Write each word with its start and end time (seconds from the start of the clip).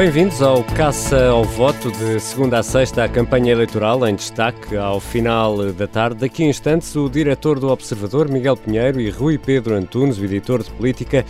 Bem-vindos 0.00 0.40
ao 0.40 0.64
Caça 0.64 1.26
ao 1.26 1.44
Voto 1.44 1.92
de 1.92 2.18
segunda 2.20 2.60
a 2.60 2.62
sexta, 2.62 3.04
a 3.04 3.08
campanha 3.08 3.52
eleitoral 3.52 4.08
em 4.08 4.14
destaque 4.14 4.74
ao 4.74 4.98
final 4.98 5.74
da 5.74 5.86
tarde. 5.86 6.20
Daqui 6.20 6.42
a 6.42 6.46
instantes, 6.46 6.96
o 6.96 7.06
diretor 7.06 7.60
do 7.60 7.68
Observador, 7.68 8.26
Miguel 8.30 8.56
Pinheiro, 8.56 8.98
e 8.98 9.10
Rui 9.10 9.36
Pedro 9.36 9.74
Antunes, 9.74 10.16
o 10.16 10.24
editor 10.24 10.62
de 10.62 10.70
política, 10.70 11.22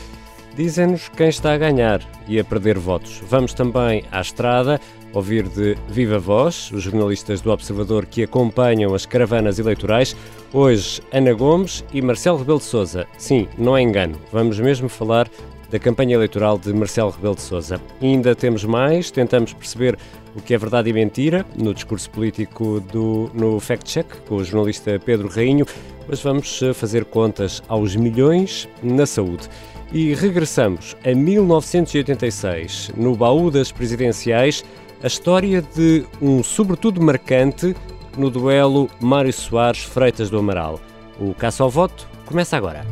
dizem-nos 0.55 1.09
quem 1.09 1.29
está 1.29 1.53
a 1.53 1.59
ganhar 1.59 2.01
e 2.29 2.39
a 2.39 2.45
perder 2.45 2.79
votos. 2.79 3.21
Vamos 3.29 3.53
também 3.55 4.05
à 4.13 4.21
estrada 4.21 4.81
ouvir 5.13 5.49
de 5.49 5.77
viva 5.89 6.21
voz 6.21 6.71
os 6.71 6.85
jornalistas 6.85 7.41
do 7.41 7.51
Observador 7.51 8.07
que 8.07 8.23
acompanham 8.23 8.95
as 8.95 9.05
caravanas 9.05 9.59
eleitorais. 9.59 10.15
Hoje, 10.53 11.03
Ana 11.13 11.33
Gomes 11.33 11.85
e 11.93 12.01
Marcelo 12.01 12.39
Rebelo 12.39 12.61
de 12.61 12.67
Sousa. 12.67 13.05
Sim, 13.19 13.49
não 13.59 13.77
é 13.77 13.83
engano, 13.83 14.17
vamos 14.31 14.61
mesmo 14.61 14.89
falar 14.89 15.29
da 15.71 15.79
campanha 15.79 16.15
eleitoral 16.15 16.59
de 16.59 16.73
Marcelo 16.73 17.11
Rebelo 17.11 17.37
de 17.37 17.43
Sousa. 17.43 17.81
Ainda 18.03 18.35
temos 18.35 18.65
mais, 18.65 19.11
tentamos 19.11 19.53
perceber 19.53 19.97
o 20.35 20.41
que 20.41 20.55
é 20.55 20.59
verdade 20.59 20.91
e 20.91 20.93
mentira 20.93 21.47
no 21.57 21.73
discurso 21.73 22.11
político 22.11 22.81
do, 22.81 23.31
no 23.35 23.61
Fact 23.61 23.91
Check 23.91 24.07
com 24.29 24.37
o 24.37 24.45
jornalista 24.45 24.99
Pedro 24.99 25.29
Rainho, 25.29 25.65
mas 26.09 26.21
vamos 26.21 26.61
eh, 26.63 26.73
fazer 26.73 27.05
contas 27.05 27.63
aos 27.69 27.95
milhões 27.97 28.69
na 28.83 29.07
saúde. 29.07 29.49
E 29.93 30.15
regressamos 30.15 30.97
a 31.05 31.15
1986, 31.15 32.93
no 32.97 33.17
baú 33.17 33.51
das 33.51 33.73
presidenciais, 33.73 34.65
a 35.03 35.07
história 35.07 35.63
de 35.63 36.05
um 36.21 36.43
sobretudo 36.43 37.01
marcante 37.01 37.75
no 38.17 38.31
duelo 38.31 38.89
Mário 39.01 39.33
Soares-Freitas 39.33 40.31
do 40.31 40.39
Amaral. 40.39 40.81
O 41.19 41.35
caça 41.35 41.63
ao 41.63 41.71
voto 41.71 42.09
começa 42.27 42.57
agora. 42.57 42.85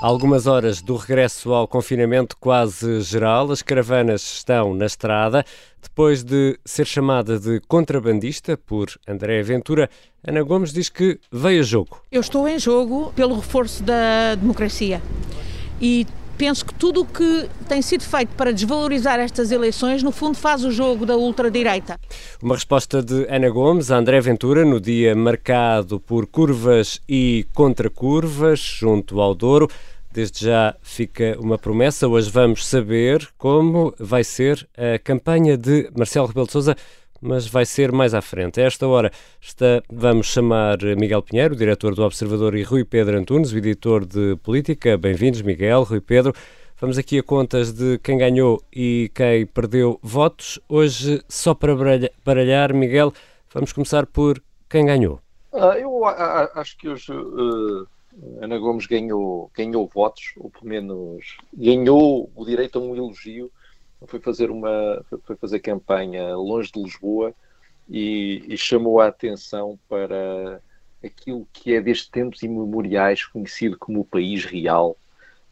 Algumas 0.00 0.46
horas 0.46 0.80
do 0.80 0.96
regresso 0.96 1.52
ao 1.52 1.68
confinamento 1.68 2.34
quase 2.38 3.02
geral, 3.02 3.52
as 3.52 3.60
caravanas 3.60 4.22
estão 4.22 4.72
na 4.74 4.86
estrada. 4.86 5.44
Depois 5.82 6.24
de 6.24 6.58
ser 6.64 6.86
chamada 6.86 7.38
de 7.38 7.60
contrabandista 7.68 8.56
por 8.56 8.88
André 9.06 9.42
Ventura, 9.42 9.90
Ana 10.26 10.42
Gomes 10.42 10.72
diz 10.72 10.88
que 10.88 11.20
veio 11.30 11.60
a 11.60 11.62
jogo. 11.62 12.00
Eu 12.10 12.22
estou 12.22 12.48
em 12.48 12.58
jogo 12.58 13.12
pelo 13.14 13.34
reforço 13.34 13.82
da 13.82 14.36
democracia 14.36 15.02
e 15.78 16.06
penso 16.40 16.64
que 16.64 16.72
tudo 16.72 17.02
o 17.02 17.04
que 17.04 17.50
tem 17.68 17.82
sido 17.82 18.02
feito 18.02 18.30
para 18.34 18.50
desvalorizar 18.50 19.20
estas 19.20 19.52
eleições, 19.52 20.02
no 20.02 20.10
fundo, 20.10 20.38
faz 20.38 20.64
o 20.64 20.70
jogo 20.70 21.04
da 21.04 21.14
ultradireita. 21.14 22.00
Uma 22.42 22.54
resposta 22.54 23.02
de 23.02 23.26
Ana 23.28 23.50
Gomes 23.50 23.90
a 23.90 23.98
André 23.98 24.18
Ventura 24.22 24.64
no 24.64 24.80
dia 24.80 25.14
marcado 25.14 26.00
por 26.00 26.26
curvas 26.26 26.98
e 27.06 27.46
contracurvas 27.52 28.58
junto 28.58 29.20
ao 29.20 29.34
Douro. 29.34 29.68
Desde 30.10 30.46
já 30.46 30.74
fica 30.80 31.36
uma 31.38 31.58
promessa. 31.58 32.08
Hoje 32.08 32.30
vamos 32.30 32.66
saber 32.66 33.28
como 33.36 33.94
vai 34.00 34.24
ser 34.24 34.66
a 34.78 34.98
campanha 34.98 35.58
de 35.58 35.90
Marcelo 35.94 36.26
Rebelo 36.26 36.46
de 36.46 36.52
Sousa, 36.52 36.74
mas 37.20 37.46
vai 37.46 37.66
ser 37.66 37.92
mais 37.92 38.14
à 38.14 38.22
frente. 38.22 38.60
A 38.60 38.64
esta 38.64 38.86
hora 38.86 39.10
está, 39.40 39.82
vamos 39.90 40.26
chamar 40.26 40.78
Miguel 40.96 41.22
Pinheiro, 41.22 41.54
diretor 41.54 41.94
do 41.94 42.02
Observador, 42.02 42.54
e 42.54 42.62
Rui 42.62 42.84
Pedro 42.84 43.18
Antunes, 43.18 43.52
editor 43.52 44.06
de 44.06 44.36
Política. 44.42 44.96
Bem-vindos, 44.96 45.42
Miguel, 45.42 45.82
Rui 45.82 46.00
Pedro. 46.00 46.32
Vamos 46.80 46.96
aqui 46.96 47.18
a 47.18 47.22
contas 47.22 47.72
de 47.72 47.98
quem 47.98 48.16
ganhou 48.16 48.62
e 48.72 49.10
quem 49.14 49.44
perdeu 49.44 49.98
votos. 50.02 50.58
Hoje, 50.66 51.22
só 51.28 51.52
para 51.52 51.76
baralhar, 52.24 52.72
Miguel, 52.72 53.12
vamos 53.52 53.72
começar 53.72 54.06
por 54.06 54.42
quem 54.68 54.86
ganhou. 54.86 55.20
Uh, 55.52 55.74
eu 55.74 56.04
acho 56.54 56.78
que 56.78 56.88
hoje 56.88 57.12
uh, 57.12 57.86
Ana 58.40 58.58
Gomes 58.58 58.86
ganhou, 58.86 59.50
ganhou 59.54 59.86
votos, 59.92 60.32
ou 60.38 60.48
pelo 60.48 60.66
menos 60.66 61.36
ganhou 61.52 62.30
o 62.34 62.44
direito 62.46 62.78
a 62.78 62.82
um 62.82 62.96
elogio. 62.96 63.50
Foi 64.06 64.20
fazer 64.20 64.50
uma 64.50 65.04
foi 65.24 65.36
fazer 65.36 65.60
campanha 65.60 66.34
longe 66.36 66.72
de 66.72 66.82
Lisboa 66.82 67.34
e, 67.88 68.44
e 68.48 68.56
chamou 68.56 69.00
a 69.00 69.08
atenção 69.08 69.78
para 69.88 70.62
aquilo 71.04 71.46
que 71.52 71.74
é 71.74 71.80
desde 71.80 72.10
tempos 72.10 72.42
imemoriais 72.42 73.24
conhecido 73.24 73.78
como 73.78 74.00
o 74.00 74.04
país 74.04 74.44
real 74.44 74.96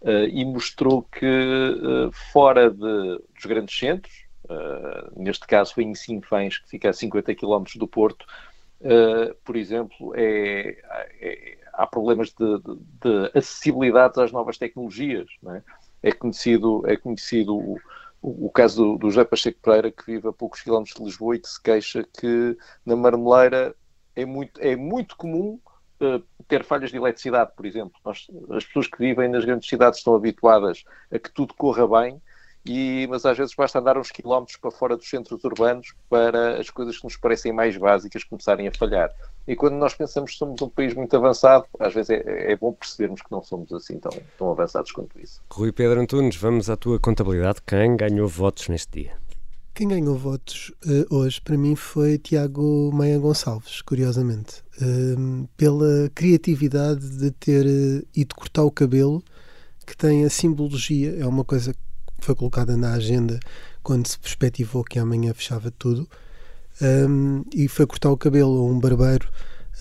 uh, 0.02 0.28
e 0.30 0.44
mostrou 0.44 1.02
que 1.02 1.26
uh, 1.26 2.12
fora 2.32 2.70
de, 2.70 2.78
dos 2.78 3.44
grandes 3.46 3.76
centros, 3.76 4.24
uh, 4.44 5.20
neste 5.20 5.46
caso 5.46 5.74
foi 5.74 5.84
em 5.84 5.94
Sinfãs, 5.94 6.58
que 6.58 6.68
fica 6.68 6.90
a 6.90 6.92
50 6.92 7.34
km 7.34 7.64
do 7.76 7.88
Porto, 7.88 8.26
por 9.44 9.56
exemplo, 9.56 10.12
é, 10.14 10.78
é 11.20 11.58
há 11.72 11.84
problemas 11.84 12.28
de, 12.30 12.58
de, 12.58 12.76
de 13.00 13.38
acessibilidade 13.38 14.20
às 14.20 14.30
novas 14.30 14.56
tecnologias. 14.56 15.28
É? 15.48 16.10
é? 16.10 16.12
conhecido, 16.12 16.84
é 16.86 16.96
conhecido 16.96 17.76
o, 18.20 18.46
o, 18.46 18.50
caso 18.50 18.82
do, 18.82 18.98
do 18.98 19.10
José 19.10 19.24
Pacheco 19.24 19.60
Pereira, 19.60 19.90
que 19.90 20.04
vive 20.06 20.28
a 20.28 20.32
poucos 20.32 20.62
quilómetros 20.62 20.96
de 20.96 21.04
Lisboa 21.04 21.36
e 21.36 21.40
que 21.40 21.48
se 21.48 21.62
queixa 21.62 22.04
que 22.18 22.56
na 22.84 22.96
Marmeleira 22.96 23.74
é 24.14 24.24
muito, 24.24 24.60
é 24.60 24.74
muito 24.74 25.16
comum 25.16 25.60
uh, 26.00 26.22
ter 26.46 26.64
falhas 26.64 26.90
de 26.90 26.96
eletricidade, 26.96 27.52
por 27.56 27.66
exemplo. 27.66 27.92
Nós, 28.04 28.26
as 28.50 28.64
pessoas 28.64 28.88
que 28.88 28.98
vivem 28.98 29.28
nas 29.28 29.44
grandes 29.44 29.68
cidades 29.68 29.98
estão 29.98 30.14
habituadas 30.14 30.84
a 31.10 31.18
que 31.18 31.32
tudo 31.32 31.54
corra 31.54 31.86
bem 31.86 32.20
e, 32.64 33.06
mas 33.08 33.24
às 33.24 33.36
vezes 33.36 33.54
basta 33.54 33.78
andar 33.78 33.96
uns 33.96 34.10
quilómetros 34.10 34.56
para 34.56 34.70
fora 34.70 34.96
dos 34.96 35.08
centros 35.08 35.42
urbanos 35.44 35.94
para 36.08 36.60
as 36.60 36.70
coisas 36.70 36.98
que 36.98 37.04
nos 37.04 37.16
parecem 37.16 37.52
mais 37.52 37.76
básicas 37.76 38.24
começarem 38.24 38.68
a 38.68 38.72
falhar. 38.72 39.10
E 39.46 39.56
quando 39.56 39.74
nós 39.74 39.94
pensamos 39.94 40.32
que 40.32 40.36
somos 40.36 40.60
um 40.60 40.68
país 40.68 40.92
muito 40.92 41.16
avançado, 41.16 41.64
às 41.80 41.94
vezes 41.94 42.10
é, 42.10 42.52
é 42.52 42.56
bom 42.56 42.72
percebermos 42.72 43.22
que 43.22 43.30
não 43.32 43.42
somos 43.42 43.72
assim 43.72 43.98
tão, 43.98 44.12
tão 44.36 44.50
avançados 44.50 44.92
quanto 44.92 45.18
isso. 45.18 45.40
Rui 45.50 45.72
Pedro 45.72 46.00
Antunes, 46.00 46.36
vamos 46.36 46.68
à 46.68 46.76
tua 46.76 46.98
contabilidade. 46.98 47.62
Quem 47.66 47.96
ganhou 47.96 48.28
votos 48.28 48.68
neste 48.68 49.02
dia? 49.02 49.28
Quem 49.78 49.86
ganhou 49.86 50.16
votos 50.16 50.72
uh, 50.84 51.14
hoje 51.14 51.40
para 51.40 51.56
mim 51.56 51.76
foi 51.76 52.18
Tiago 52.18 52.90
Maia 52.92 53.16
Gonçalves, 53.16 53.80
curiosamente, 53.80 54.64
uh, 54.82 55.48
pela 55.56 56.10
criatividade 56.14 57.08
de 57.08 57.30
ter 57.30 57.64
uh, 57.64 58.06
ido 58.12 58.34
cortar 58.34 58.64
o 58.64 58.72
cabelo, 58.72 59.22
que 59.86 59.96
tem 59.96 60.24
a 60.24 60.30
simbologia, 60.30 61.16
é 61.18 61.24
uma 61.24 61.44
coisa 61.44 61.72
foi 62.20 62.34
colocada 62.34 62.76
na 62.76 62.92
agenda 62.92 63.38
quando 63.82 64.06
se 64.06 64.18
perspectivou 64.18 64.84
que 64.84 64.98
amanhã 64.98 65.32
fechava 65.32 65.70
tudo. 65.70 66.08
Um, 66.80 67.44
e 67.52 67.66
foi 67.66 67.86
cortar 67.86 68.10
o 68.10 68.16
cabelo 68.16 68.58
a 68.58 68.64
um 68.64 68.78
barbeiro 68.78 69.28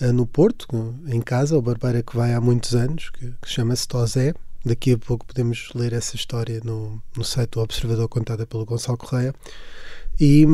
uh, 0.00 0.12
no 0.12 0.26
Porto, 0.26 0.66
em 1.06 1.20
casa, 1.20 1.56
o 1.56 1.62
barbeiro 1.62 2.02
que 2.02 2.16
vai 2.16 2.34
há 2.34 2.40
muitos 2.40 2.74
anos, 2.74 3.10
que, 3.10 3.32
que 3.40 3.48
chama-se 3.48 3.86
Tozé. 3.86 4.34
Daqui 4.64 4.92
a 4.92 4.98
pouco 4.98 5.24
podemos 5.24 5.70
ler 5.74 5.92
essa 5.92 6.16
história 6.16 6.60
no, 6.64 7.00
no 7.16 7.24
site 7.24 7.52
do 7.52 7.60
Observador 7.60 8.08
contada 8.08 8.46
pelo 8.46 8.64
Gonçalo 8.64 8.98
Correia. 8.98 9.32
E, 10.20 10.44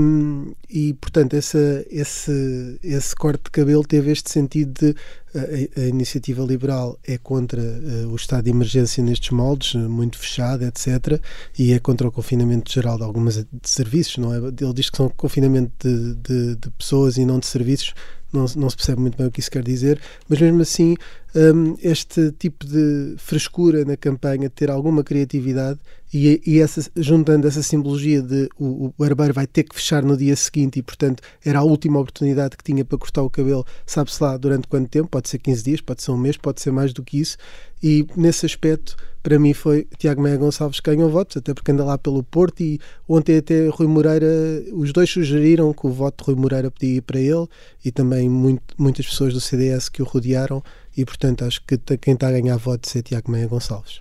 e 0.68 0.92
portanto, 0.94 1.34
essa, 1.34 1.84
esse, 1.88 2.78
esse 2.82 3.16
corte 3.16 3.44
de 3.44 3.50
cabelo 3.50 3.82
teve 3.82 4.10
este 4.12 4.30
sentido 4.30 4.72
de 4.78 4.94
a, 5.34 5.80
a 5.80 5.84
iniciativa 5.86 6.42
liberal 6.42 6.98
é 7.06 7.18
contra 7.18 7.60
uh, 7.60 8.08
o 8.08 8.16
estado 8.16 8.44
de 8.44 8.50
emergência 8.50 9.02
nestes 9.02 9.30
moldes, 9.30 9.74
muito 9.74 10.18
fechado, 10.18 10.64
etc. 10.64 11.20
E 11.58 11.72
é 11.72 11.78
contra 11.78 12.06
o 12.06 12.12
confinamento 12.12 12.72
geral 12.72 12.96
de 12.96 13.04
algumas 13.04 13.36
de 13.36 13.46
serviços, 13.64 14.18
não 14.18 14.32
é? 14.32 14.38
Ele 14.38 14.74
diz 14.74 14.90
que 14.90 14.96
são 14.96 15.08
confinamento 15.08 15.72
de, 15.80 16.14
de, 16.14 16.56
de 16.56 16.70
pessoas 16.70 17.16
e 17.16 17.24
não 17.24 17.38
de 17.38 17.46
serviços, 17.46 17.94
não, 18.34 18.46
não 18.56 18.68
se 18.68 18.76
percebe 18.76 19.00
muito 19.00 19.16
bem 19.16 19.26
o 19.26 19.30
que 19.30 19.40
isso 19.40 19.50
quer 19.50 19.62
dizer, 19.62 20.00
mas 20.28 20.40
mesmo 20.40 20.60
assim, 20.60 20.96
um, 21.34 21.76
este 21.82 22.32
tipo 22.32 22.66
de 22.66 23.14
frescura 23.16 23.84
na 23.84 23.96
campanha, 23.96 24.50
ter 24.50 24.70
alguma 24.70 25.04
criatividade 25.04 25.78
e, 26.12 26.40
e 26.46 26.60
essa, 26.60 26.82
juntando 26.96 27.46
essa 27.46 27.62
simbologia 27.62 28.22
de 28.22 28.48
o, 28.58 28.86
o 28.86 28.94
barbeiro 28.98 29.34
vai 29.34 29.46
ter 29.46 29.64
que 29.64 29.74
fechar 29.74 30.02
no 30.02 30.16
dia 30.16 30.36
seguinte 30.36 30.78
e, 30.78 30.82
portanto, 30.82 31.22
era 31.44 31.60
a 31.60 31.62
última 31.62 31.98
oportunidade 31.98 32.56
que 32.56 32.64
tinha 32.64 32.84
para 32.84 32.98
cortar 32.98 33.22
o 33.22 33.30
cabelo, 33.30 33.64
sabe-se 33.86 34.22
lá 34.22 34.36
durante 34.36 34.68
quanto 34.68 34.88
tempo, 34.88 35.08
pode 35.24 35.30
ser 35.30 35.38
15 35.38 35.64
dias, 35.64 35.80
pode 35.80 36.02
ser 36.02 36.10
um 36.10 36.18
mês, 36.18 36.36
pode 36.36 36.60
ser 36.60 36.70
mais 36.70 36.92
do 36.92 37.02
que 37.02 37.18
isso, 37.18 37.38
e 37.82 38.06
nesse 38.14 38.44
aspecto, 38.44 38.96
para 39.22 39.38
mim, 39.38 39.54
foi 39.54 39.88
Tiago 39.98 40.20
Meia 40.20 40.36
Gonçalves 40.36 40.80
que 40.80 40.90
ganhou 40.90 41.08
votos, 41.08 41.38
até 41.38 41.54
porque 41.54 41.72
anda 41.72 41.82
lá 41.82 41.96
pelo 41.96 42.22
Porto. 42.22 42.62
E 42.62 42.78
ontem, 43.08 43.38
até 43.38 43.68
Rui 43.68 43.86
Moreira, 43.86 44.26
os 44.72 44.92
dois 44.92 45.08
sugeriram 45.08 45.72
que 45.72 45.86
o 45.86 45.90
voto 45.90 46.22
de 46.22 46.30
Rui 46.30 46.40
Moreira 46.40 46.70
podia 46.70 46.96
ir 46.96 47.00
para 47.00 47.18
ele 47.18 47.46
e 47.82 47.90
também 47.90 48.28
muito, 48.28 48.74
muitas 48.76 49.06
pessoas 49.06 49.32
do 49.32 49.40
CDS 49.40 49.88
que 49.88 50.02
o 50.02 50.04
rodearam. 50.04 50.62
E, 50.94 51.06
portanto, 51.06 51.42
acho 51.42 51.64
que 51.64 51.78
quem 51.96 52.12
está 52.12 52.28
a 52.28 52.32
ganhar 52.32 52.58
votos 52.58 52.94
é 52.94 53.00
Tiago 53.00 53.30
Meia 53.30 53.46
Gonçalves. 53.46 54.00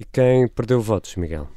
E 0.00 0.06
quem 0.06 0.48
perdeu 0.48 0.80
votos, 0.80 1.16
Miguel? 1.16 1.48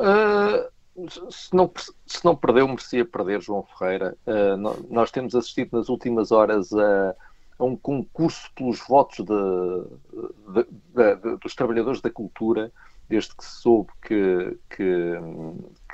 Uh, 0.00 1.08
se, 1.30 1.54
não, 1.54 1.70
se 2.06 2.24
não 2.24 2.34
perdeu, 2.34 2.66
merecia 2.66 3.04
perder 3.04 3.40
João 3.40 3.64
Ferreira. 3.78 4.16
Uh, 4.26 4.84
nós 4.90 5.12
temos 5.12 5.34
assistido 5.36 5.76
nas 5.76 5.88
últimas 5.88 6.32
horas 6.32 6.72
a. 6.72 7.14
A 7.58 7.64
um 7.64 7.76
concurso 7.76 8.50
pelos 8.54 8.80
votos 8.86 9.24
de, 9.24 10.64
de, 10.94 11.16
de, 11.16 11.36
dos 11.38 11.54
trabalhadores 11.54 12.00
da 12.00 12.10
cultura, 12.10 12.72
desde 13.08 13.34
que 13.34 13.44
se 13.44 13.62
soube 13.62 13.90
que, 14.02 14.58
que, 14.70 15.14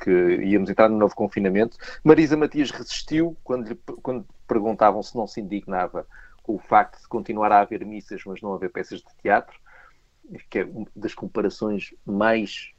que, 0.02 0.10
íamos 0.44 0.68
entrar 0.68 0.88
no 0.88 0.98
novo 0.98 1.14
confinamento. 1.14 1.76
Marisa 2.02 2.36
Matias 2.36 2.70
resistiu 2.70 3.36
quando 3.44 3.68
lhe 3.68 3.74
quando 4.02 4.26
perguntavam 4.46 5.02
se 5.02 5.16
não 5.16 5.26
se 5.26 5.40
indignava 5.40 6.06
com 6.42 6.56
o 6.56 6.58
facto 6.58 7.00
de 7.00 7.08
continuar 7.08 7.50
a 7.52 7.60
haver 7.60 7.84
missas, 7.86 8.22
mas 8.26 8.42
não 8.42 8.52
haver 8.52 8.70
peças 8.70 9.00
de 9.00 9.14
teatro, 9.22 9.58
que 10.50 10.58
é 10.58 10.64
uma 10.64 10.86
das 10.94 11.14
comparações 11.14 11.94
mais 12.04 12.73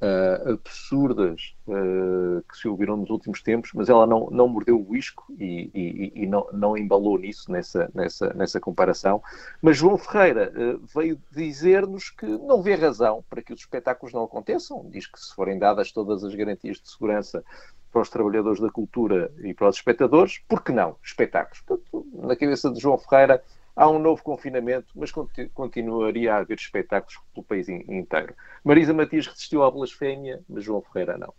uh, 0.00 0.52
absurdas 0.52 1.54
uh, 1.66 2.42
que 2.50 2.56
se 2.56 2.68
ouviram 2.68 2.96
nos 2.96 3.10
últimos 3.10 3.42
tempos, 3.42 3.70
mas 3.74 3.88
ela 3.88 4.06
não, 4.06 4.28
não 4.30 4.48
mordeu 4.48 4.84
o 4.86 4.96
isco 4.96 5.26
e, 5.38 5.70
e, 5.74 6.22
e 6.22 6.26
não, 6.26 6.46
não 6.52 6.76
embalou 6.76 7.18
nisso, 7.18 7.50
nessa, 7.50 7.90
nessa, 7.94 8.32
nessa 8.34 8.60
comparação. 8.60 9.22
Mas 9.60 9.76
João 9.76 9.98
Ferreira 9.98 10.52
uh, 10.54 10.86
veio 10.94 11.20
dizer-nos 11.30 12.10
que 12.10 12.26
não 12.26 12.62
vê 12.62 12.74
razão 12.74 13.24
para 13.28 13.42
que 13.42 13.52
os 13.52 13.60
espetáculos 13.60 14.12
não 14.12 14.24
aconteçam. 14.24 14.88
Diz 14.90 15.06
que 15.06 15.20
se 15.20 15.34
forem 15.34 15.58
dadas 15.58 15.92
todas 15.92 16.24
as 16.24 16.34
garantias 16.34 16.80
de 16.80 16.90
segurança 16.90 17.44
para 17.92 18.02
os 18.02 18.08
trabalhadores 18.08 18.60
da 18.60 18.70
cultura 18.70 19.32
e 19.42 19.52
para 19.52 19.68
os 19.68 19.76
espectadores, 19.76 20.38
por 20.48 20.62
que 20.62 20.72
não? 20.72 20.96
Espetáculos. 21.02 21.60
Portanto, 21.60 22.06
na 22.14 22.36
cabeça 22.36 22.70
de 22.70 22.78
João 22.78 22.96
Ferreira, 22.96 23.42
há 23.80 23.88
um 23.88 23.98
novo 23.98 24.22
confinamento, 24.22 24.88
mas 24.94 25.10
continuaria 25.54 26.34
a 26.34 26.38
haver 26.38 26.58
espetáculos 26.58 27.18
pelo 27.32 27.44
país 27.46 27.66
inteiro. 27.66 28.34
Marisa 28.62 28.92
Matias 28.92 29.26
resistiu 29.26 29.62
à 29.62 29.70
blasfémia, 29.70 30.42
mas 30.46 30.64
João 30.64 30.82
Ferreira 30.82 31.16
não. 31.16 31.32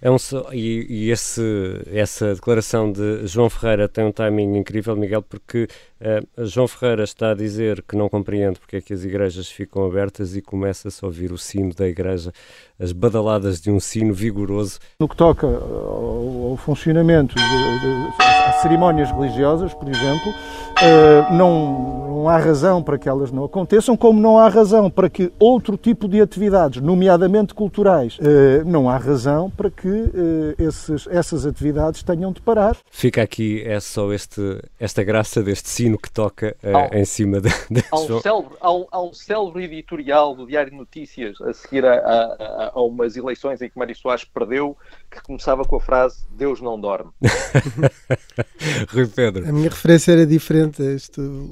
É 0.00 0.10
um, 0.10 0.16
e, 0.52 0.84
e 1.06 1.10
esse, 1.12 1.40
essa 1.86 2.34
declaração 2.34 2.90
de 2.90 3.24
João 3.28 3.48
Ferreira 3.48 3.88
tem 3.88 4.04
um 4.04 4.10
timing 4.10 4.58
incrível, 4.58 4.96
Miguel, 4.96 5.22
porque 5.22 5.68
uh, 6.02 6.44
João 6.46 6.68
Ferreira 6.68 7.04
está 7.04 7.30
a 7.30 7.34
dizer 7.34 7.82
que 7.82 7.96
não 7.96 8.08
compreende 8.08 8.58
porque 8.58 8.76
é 8.76 8.80
que 8.80 8.92
as 8.92 9.04
igrejas 9.04 9.48
ficam 9.48 9.84
abertas 9.84 10.36
e 10.36 10.42
começa-se 10.42 11.04
a 11.04 11.06
ouvir 11.06 11.32
o 11.32 11.38
sino 11.38 11.74
da 11.74 11.86
igreja, 11.86 12.32
as 12.78 12.92
badaladas 12.92 13.60
de 13.60 13.70
um 13.70 13.78
sino 13.78 14.12
vigoroso. 14.12 14.78
No 14.98 15.08
que 15.08 15.16
toca 15.16 15.46
ao, 15.46 16.50
ao 16.50 16.56
funcionamento 16.56 17.34
de, 17.34 17.42
cerimónias 18.60 19.10
religiosas, 19.10 19.72
por 19.74 19.88
exemplo, 19.88 20.30
uh, 20.30 21.32
não, 21.32 22.08
não 22.08 22.28
há 22.28 22.36
razão 22.36 22.82
para 22.82 22.98
que 22.98 23.08
elas 23.08 23.32
não 23.32 23.44
aconteçam, 23.44 23.96
como 23.96 24.20
não 24.20 24.38
há 24.38 24.48
razão 24.48 24.90
para 24.90 25.08
que 25.08 25.32
outro 25.38 25.76
tipo 25.76 26.06
de 26.06 26.20
atividades, 26.20 26.80
nomeadamente 26.80 27.54
culturais, 27.54 28.18
uh, 28.18 28.64
não 28.64 28.88
há 28.88 28.96
razão 28.96 29.50
para 29.50 29.70
que 29.70 30.12
esses, 30.58 31.06
essas 31.08 31.46
atividades 31.46 32.02
tenham 32.02 32.32
de 32.32 32.40
parar. 32.40 32.76
Fica 32.90 33.22
aqui 33.22 33.62
é 33.64 33.80
só 33.80 34.12
este, 34.12 34.60
esta 34.78 35.02
graça 35.02 35.42
deste 35.42 35.68
sino 35.68 35.91
que 35.98 36.10
toca 36.10 36.56
uh, 36.62 36.94
em 36.94 37.04
cima 37.04 37.40
de 37.40 37.48
há, 37.90 37.98
um 37.98 38.20
célebre, 38.20 38.56
há 38.60 39.02
um 39.02 39.12
célebre 39.12 39.64
editorial 39.64 40.34
do 40.34 40.46
Diário 40.46 40.70
de 40.70 40.76
Notícias 40.76 41.40
a 41.40 41.52
seguir 41.52 41.84
a, 41.84 41.94
a, 41.94 42.70
a, 42.74 42.82
umas 42.82 43.16
eleições 43.16 43.62
em 43.62 43.68
que 43.68 43.78
Mário 43.78 43.94
Soares 43.94 44.24
perdeu, 44.24 44.76
que 45.12 45.22
começava 45.22 45.64
com 45.64 45.76
a 45.76 45.80
frase 45.80 46.24
Deus 46.30 46.60
não 46.60 46.80
dorme. 46.80 47.10
Rui 48.88 49.06
Pedro. 49.06 49.48
A 49.48 49.52
minha 49.52 49.68
referência 49.68 50.12
era 50.12 50.26
diferente. 50.26 50.82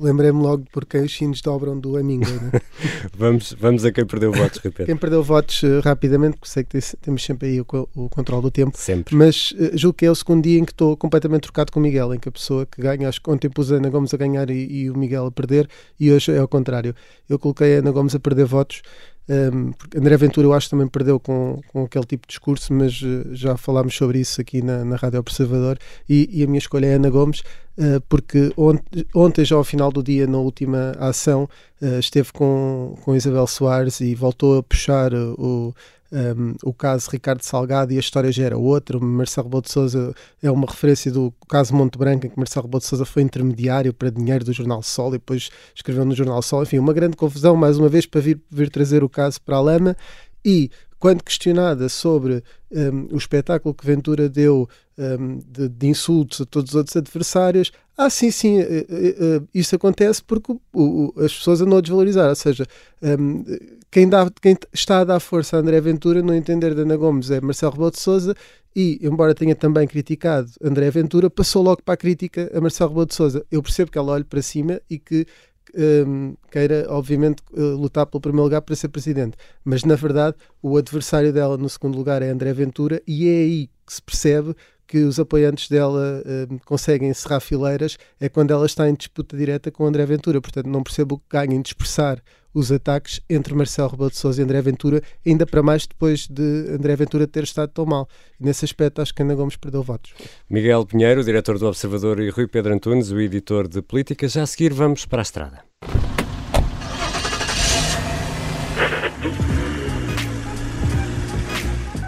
Lembrei-me 0.00 0.40
logo 0.40 0.64
porque 0.72 0.98
os 0.98 1.14
sinos 1.14 1.40
dobram 1.42 1.78
do 1.78 1.96
Aminga. 1.96 2.30
Né? 2.30 2.60
vamos, 3.14 3.52
vamos 3.52 3.84
a 3.84 3.92
quem 3.92 4.06
perdeu 4.06 4.32
votos, 4.32 4.58
Rui 4.58 4.72
Pedro. 4.72 4.86
Quem 4.86 4.96
perdeu 4.96 5.22
votos 5.22 5.62
uh, 5.62 5.80
rapidamente, 5.84 6.38
porque 6.38 6.50
sei 6.50 6.64
que 6.64 6.80
temos 6.96 7.22
sempre 7.22 7.48
aí 7.48 7.60
o, 7.60 7.66
o 7.94 8.08
controle 8.08 8.42
do 8.42 8.50
tempo. 8.50 8.76
Sempre. 8.76 9.14
Mas 9.14 9.52
uh, 9.52 9.76
julgo 9.76 9.98
que 9.98 10.06
é 10.06 10.10
o 10.10 10.14
segundo 10.14 10.42
dia 10.42 10.58
em 10.58 10.64
que 10.64 10.72
estou 10.72 10.96
completamente 10.96 11.42
trocado 11.42 11.70
com 11.70 11.78
o 11.78 11.82
Miguel, 11.82 12.14
em 12.14 12.18
que 12.18 12.28
a 12.28 12.32
pessoa 12.32 12.66
que 12.66 12.80
ganha, 12.80 13.08
acho 13.08 13.20
que 13.20 13.30
ontem 13.30 13.48
pus 13.48 13.70
a 13.70 13.76
Ana 13.76 13.90
Gomes 13.90 14.14
a 14.14 14.16
ganhar 14.16 14.48
e, 14.50 14.82
e 14.82 14.90
o 14.90 14.96
Miguel 14.96 15.26
a 15.26 15.30
perder, 15.30 15.68
e 15.98 16.10
hoje 16.10 16.32
é 16.32 16.38
ao 16.38 16.48
contrário. 16.48 16.94
Eu 17.28 17.38
coloquei 17.38 17.76
a 17.76 17.78
Ana 17.80 17.90
Gomes 17.90 18.14
a 18.14 18.20
perder 18.20 18.46
votos 18.46 18.82
um, 19.28 19.72
André 19.96 20.16
Ventura, 20.16 20.46
eu 20.46 20.52
acho 20.52 20.68
também 20.68 20.88
perdeu 20.88 21.20
com, 21.20 21.60
com 21.68 21.84
aquele 21.84 22.04
tipo 22.04 22.26
de 22.26 22.32
discurso, 22.32 22.72
mas 22.72 23.00
uh, 23.02 23.32
já 23.32 23.56
falámos 23.56 23.94
sobre 23.94 24.18
isso 24.18 24.40
aqui 24.40 24.60
na, 24.60 24.84
na 24.84 24.96
Rádio 24.96 25.20
Observador. 25.20 25.78
E, 26.08 26.28
e, 26.32 26.42
a 26.42 26.46
minha 26.46 26.58
escolha 26.58 26.86
é 26.86 26.94
Ana 26.94 27.10
Gomes, 27.10 27.40
uh, 27.78 28.00
porque 28.08 28.52
ont, 28.56 28.80
ontem, 29.14 29.44
já 29.44 29.54
ao 29.54 29.64
final 29.64 29.92
do 29.92 30.02
dia, 30.02 30.26
na 30.26 30.38
última 30.38 30.92
ação, 30.98 31.48
uh, 31.80 31.98
esteve 32.00 32.32
com, 32.32 32.96
com 33.02 33.14
Isabel 33.14 33.46
Soares 33.46 34.00
e 34.00 34.14
voltou 34.14 34.58
a 34.58 34.62
puxar 34.62 35.14
o 35.14 35.72
um, 36.12 36.54
o 36.64 36.72
caso 36.72 37.08
Ricardo 37.10 37.42
Salgado 37.42 37.92
e 37.92 37.96
a 37.96 38.00
história 38.00 38.32
já 38.32 38.44
era 38.44 38.58
outra. 38.58 38.98
Marcelo 38.98 39.46
Rebelo 39.46 39.62
de 39.62 39.70
Sousa 39.70 40.14
é 40.42 40.50
uma 40.50 40.66
referência 40.66 41.10
do 41.10 41.32
caso 41.48 41.74
Monte 41.74 41.96
Branco, 41.96 42.26
em 42.26 42.30
que 42.30 42.36
Marcelo 42.36 42.66
Rebelo 42.66 42.80
de 42.80 42.86
Sousa 42.86 43.04
foi 43.04 43.22
intermediário 43.22 43.94
para 43.94 44.10
dinheiro 44.10 44.44
do 44.44 44.52
Jornal 44.52 44.82
Sol 44.82 45.08
e 45.08 45.12
depois 45.12 45.50
escreveu 45.74 46.04
no 46.04 46.14
Jornal 46.14 46.42
Sol. 46.42 46.62
Enfim, 46.62 46.78
uma 46.78 46.92
grande 46.92 47.16
confusão, 47.16 47.54
mais 47.54 47.78
uma 47.78 47.88
vez, 47.88 48.06
para 48.06 48.20
vir, 48.20 48.40
vir 48.50 48.70
trazer 48.70 49.04
o 49.04 49.08
caso 49.08 49.40
para 49.40 49.56
a 49.56 49.60
lama. 49.60 49.96
E 50.44 50.70
quando 50.98 51.22
questionada 51.22 51.88
sobre 51.88 52.42
um, 52.70 53.14
o 53.14 53.16
espetáculo 53.16 53.74
que 53.74 53.86
Ventura 53.86 54.28
deu 54.28 54.68
um, 54.98 55.38
de, 55.38 55.68
de, 55.68 55.86
insultos 55.86 56.42
a 56.42 56.44
todos 56.44 56.72
os 56.72 56.76
outros 56.76 56.94
adversários, 56.96 57.72
ah, 57.96 58.10
sim, 58.10 58.30
sim, 58.30 58.60
uh, 58.60 58.64
uh, 58.64 59.38
uh, 59.38 59.48
isso 59.54 59.74
acontece 59.74 60.22
porque 60.22 60.52
o, 60.52 60.60
o, 60.74 61.14
as 61.24 61.32
pessoas 61.32 61.60
andam 61.60 61.78
a 61.78 61.80
desvalorizar. 61.80 62.28
Ou 62.28 62.34
seja, 62.34 62.66
um, 63.02 63.44
quem, 63.90 64.08
dá, 64.08 64.30
quem 64.40 64.56
está 64.72 65.00
a 65.00 65.04
dar 65.04 65.20
força 65.20 65.56
a 65.56 65.60
André 65.60 65.80
Ventura, 65.80 66.22
no 66.22 66.34
entender 66.34 66.74
de 66.74 66.82
Ana 66.82 66.96
Gomes, 66.96 67.30
é 67.30 67.40
Marcelo 67.40 67.72
Rebelo 67.72 67.90
de 67.90 68.00
Souza 68.00 68.34
e, 68.74 69.00
embora 69.02 69.34
tenha 69.34 69.54
também 69.54 69.86
criticado 69.86 70.48
André 70.62 70.90
Ventura, 70.90 71.28
passou 71.28 71.62
logo 71.62 71.82
para 71.82 71.94
a 71.94 71.96
crítica 71.96 72.50
a 72.54 72.60
Marcelo 72.60 72.90
Rebelo 72.90 73.06
de 73.06 73.14
Souza. 73.14 73.44
Eu 73.50 73.62
percebo 73.62 73.90
que 73.90 73.98
ela 73.98 74.12
olhe 74.12 74.24
para 74.24 74.40
cima 74.42 74.80
e 74.88 74.98
que 74.98 75.26
um, 75.74 76.34
queira, 76.50 76.86
obviamente, 76.88 77.42
uh, 77.52 77.76
lutar 77.76 78.06
pelo 78.06 78.20
primeiro 78.20 78.44
lugar 78.44 78.62
para 78.62 78.74
ser 78.74 78.88
presidente. 78.88 79.36
Mas, 79.64 79.84
na 79.84 79.94
verdade, 79.94 80.36
o 80.62 80.76
adversário 80.76 81.32
dela 81.32 81.56
no 81.56 81.68
segundo 81.68 81.96
lugar 81.96 82.22
é 82.22 82.30
André 82.30 82.52
Ventura 82.52 83.02
e 83.06 83.28
é 83.28 83.42
aí 83.42 83.70
que 83.86 83.92
se 83.92 84.02
percebe 84.02 84.54
que 84.90 85.04
os 85.04 85.20
apoiantes 85.20 85.68
dela 85.68 86.20
um, 86.50 86.58
conseguem 86.58 87.08
encerrar 87.08 87.38
fileiras 87.38 87.96
é 88.18 88.28
quando 88.28 88.50
ela 88.50 88.66
está 88.66 88.88
em 88.88 88.94
disputa 88.94 89.36
direta 89.36 89.70
com 89.70 89.86
André 89.86 90.04
Ventura. 90.04 90.40
Portanto, 90.40 90.66
não 90.66 90.82
percebo 90.82 91.14
o 91.14 91.18
que 91.18 91.26
ganha 91.30 91.54
em 91.54 91.62
dispersar 91.62 92.20
os 92.52 92.72
ataques 92.72 93.20
entre 93.30 93.54
Marcelo 93.54 93.88
Rebelo 93.88 94.10
de 94.10 94.16
Sousa 94.16 94.40
e 94.40 94.44
André 94.44 94.60
Ventura, 94.60 95.00
ainda 95.24 95.46
para 95.46 95.62
mais 95.62 95.86
depois 95.86 96.26
de 96.26 96.74
André 96.74 96.96
Ventura 96.96 97.24
ter 97.24 97.44
estado 97.44 97.70
tão 97.70 97.86
mal. 97.86 98.08
nesse 98.40 98.64
aspecto, 98.64 99.00
acho 99.00 99.14
que 99.14 99.22
Ana 99.22 99.36
Gomes 99.36 99.54
perdeu 99.54 99.84
votos. 99.84 100.12
Miguel 100.48 100.84
Pinheiro, 100.84 101.22
diretor 101.22 101.56
do 101.56 101.68
Observador, 101.68 102.18
e 102.18 102.28
Rui 102.28 102.48
Pedro 102.48 102.74
Antunes, 102.74 103.12
o 103.12 103.20
editor 103.20 103.68
de 103.68 103.80
Política. 103.80 104.26
Já 104.26 104.42
a 104.42 104.46
seguir, 104.46 104.72
vamos 104.72 105.06
para 105.06 105.20
a 105.20 105.22
estrada. 105.22 106.19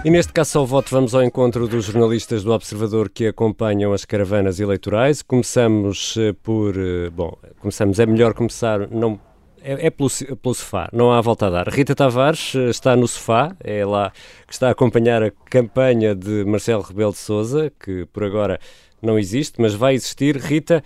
E 0.05 0.11
neste 0.11 0.33
caso 0.33 0.59
ao 0.59 0.67
voto 0.67 0.91
vamos 0.91 1.15
ao 1.15 1.23
encontro 1.23 1.69
dos 1.69 1.85
jornalistas 1.85 2.43
do 2.43 2.53
Observador 2.53 3.09
que 3.09 3.29
acompanham 3.29 3.93
as 3.93 4.05
caravanas 4.05 4.59
eleitorais. 4.59 5.23
Começamos 5.23 6.17
eh, 6.17 6.33
por, 6.43 6.75
eh, 6.77 7.09
bom, 7.09 7.39
começamos, 7.61 8.01
é 8.01 8.07
melhor 8.07 8.35
começar 8.35 8.89
não 8.91 9.21
é, 9.63 9.87
é 9.87 9.91
pelo, 9.91 10.11
pelo, 10.43 10.55
sofá, 10.57 10.89
não 10.93 11.13
há 11.13 11.21
volta 11.21 11.47
a 11.47 11.51
dar. 11.51 11.69
Rita 11.69 11.95
Tavares 11.95 12.53
eh, 12.57 12.69
está 12.71 12.97
no 12.97 13.07
sofá, 13.07 13.55
é 13.61 13.85
lá 13.85 14.11
que 14.45 14.53
está 14.53 14.67
a 14.67 14.73
acompanhar 14.73 15.23
a 15.23 15.31
campanha 15.49 16.17
de 16.17 16.45
Marcelo 16.45 16.83
Rebelo 16.83 17.13
de 17.13 17.19
Souza, 17.19 17.73
que 17.79 18.05
por 18.07 18.25
agora 18.25 18.59
não 19.01 19.17
existe, 19.17 19.61
mas 19.61 19.73
vai 19.73 19.95
existir. 19.95 20.37
Rita, 20.37 20.83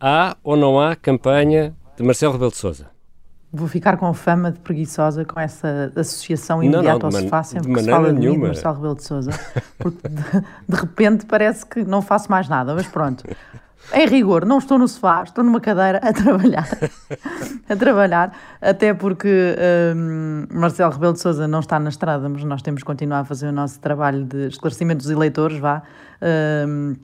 há 0.00 0.36
ou 0.42 0.56
não 0.56 0.80
há 0.80 0.96
campanha 0.96 1.72
de 1.96 2.02
Marcelo 2.02 2.32
Rebelo 2.32 2.50
de 2.50 2.56
Souza? 2.56 2.90
Vou 3.52 3.66
ficar 3.66 3.96
com 3.96 4.14
fama 4.14 4.52
de 4.52 4.60
preguiçosa 4.60 5.24
com 5.24 5.40
essa 5.40 5.92
associação 5.96 6.62
imediata 6.62 6.98
não, 7.00 7.10
não, 7.10 7.18
ao 7.18 7.22
sofá 7.24 7.42
sempre 7.42 7.74
que 7.74 7.80
se 7.80 7.90
fala 7.90 8.12
nenhuma. 8.12 8.20
de 8.20 8.38
mim, 8.38 8.46
Marcelo 8.46 8.74
Rebelo 8.76 8.94
de 8.94 9.04
Souza, 9.04 9.30
porque 9.76 10.08
de, 10.08 10.22
de 10.68 10.80
repente 10.80 11.26
parece 11.26 11.66
que 11.66 11.82
não 11.82 12.00
faço 12.00 12.30
mais 12.30 12.48
nada, 12.48 12.74
mas 12.74 12.86
pronto. 12.86 13.24
Em 13.92 14.06
rigor, 14.06 14.44
não 14.44 14.58
estou 14.58 14.78
no 14.78 14.86
sofá, 14.86 15.24
estou 15.24 15.42
numa 15.42 15.60
cadeira 15.60 15.98
a 15.98 16.12
trabalhar. 16.12 16.68
a 17.68 17.74
trabalhar, 17.76 18.32
até 18.60 18.94
porque 18.94 19.56
um, 19.96 20.46
Marcelo 20.52 20.92
Rebelo 20.92 21.14
de 21.14 21.20
Sousa 21.20 21.48
não 21.48 21.58
está 21.58 21.80
na 21.80 21.88
estrada, 21.88 22.28
mas 22.28 22.44
nós 22.44 22.62
temos 22.62 22.82
que 22.82 22.86
continuar 22.86 23.20
a 23.20 23.24
fazer 23.24 23.48
o 23.48 23.52
nosso 23.52 23.80
trabalho 23.80 24.24
de 24.24 24.46
esclarecimento 24.46 24.98
dos 24.98 25.10
eleitores, 25.10 25.58
vá. 25.58 25.82
Um, 26.68 26.94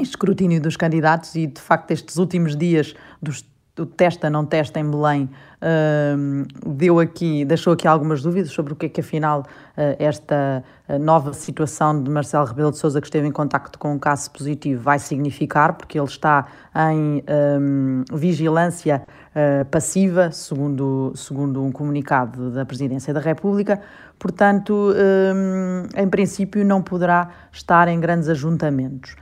escrutínio 0.00 0.60
dos 0.62 0.76
candidatos 0.76 1.34
e, 1.34 1.46
de 1.46 1.60
facto, 1.60 1.90
estes 1.90 2.16
últimos 2.16 2.56
dias 2.56 2.94
dos 3.20 3.44
o 3.80 3.86
testa 3.86 4.28
não 4.28 4.44
testa 4.44 4.78
em 4.78 4.88
Belém 4.88 5.28
uh, 5.60 6.70
deu 6.70 7.00
aqui, 7.00 7.44
deixou 7.44 7.72
aqui 7.72 7.88
algumas 7.88 8.22
dúvidas 8.22 8.50
sobre 8.50 8.72
o 8.72 8.76
que 8.76 8.86
é 8.86 8.88
que 8.88 9.00
afinal 9.00 9.40
uh, 9.40 9.96
esta 9.98 10.62
uh, 10.88 10.98
nova 10.98 11.32
situação 11.32 12.02
de 12.02 12.10
Marcelo 12.10 12.44
Rebelo 12.44 12.70
de 12.70 12.78
Sousa 12.78 13.00
que 13.00 13.06
esteve 13.06 13.26
em 13.26 13.32
contacto 13.32 13.78
com 13.78 13.92
um 13.94 13.98
caso 13.98 14.30
positivo 14.30 14.82
vai 14.82 14.98
significar, 14.98 15.74
porque 15.74 15.98
ele 15.98 16.06
está 16.06 16.46
em 16.92 17.24
um, 17.58 18.04
vigilância 18.12 19.02
uh, 19.34 19.64
passiva, 19.66 20.30
segundo, 20.30 21.12
segundo 21.14 21.64
um 21.64 21.72
comunicado 21.72 22.50
da 22.50 22.64
Presidência 22.64 23.14
da 23.14 23.20
República, 23.20 23.80
portanto, 24.18 24.92
um, 24.94 25.86
em 25.96 26.08
princípio 26.08 26.64
não 26.64 26.82
poderá 26.82 27.28
estar 27.50 27.88
em 27.88 27.98
grandes 27.98 28.28
ajuntamentos. 28.28 29.16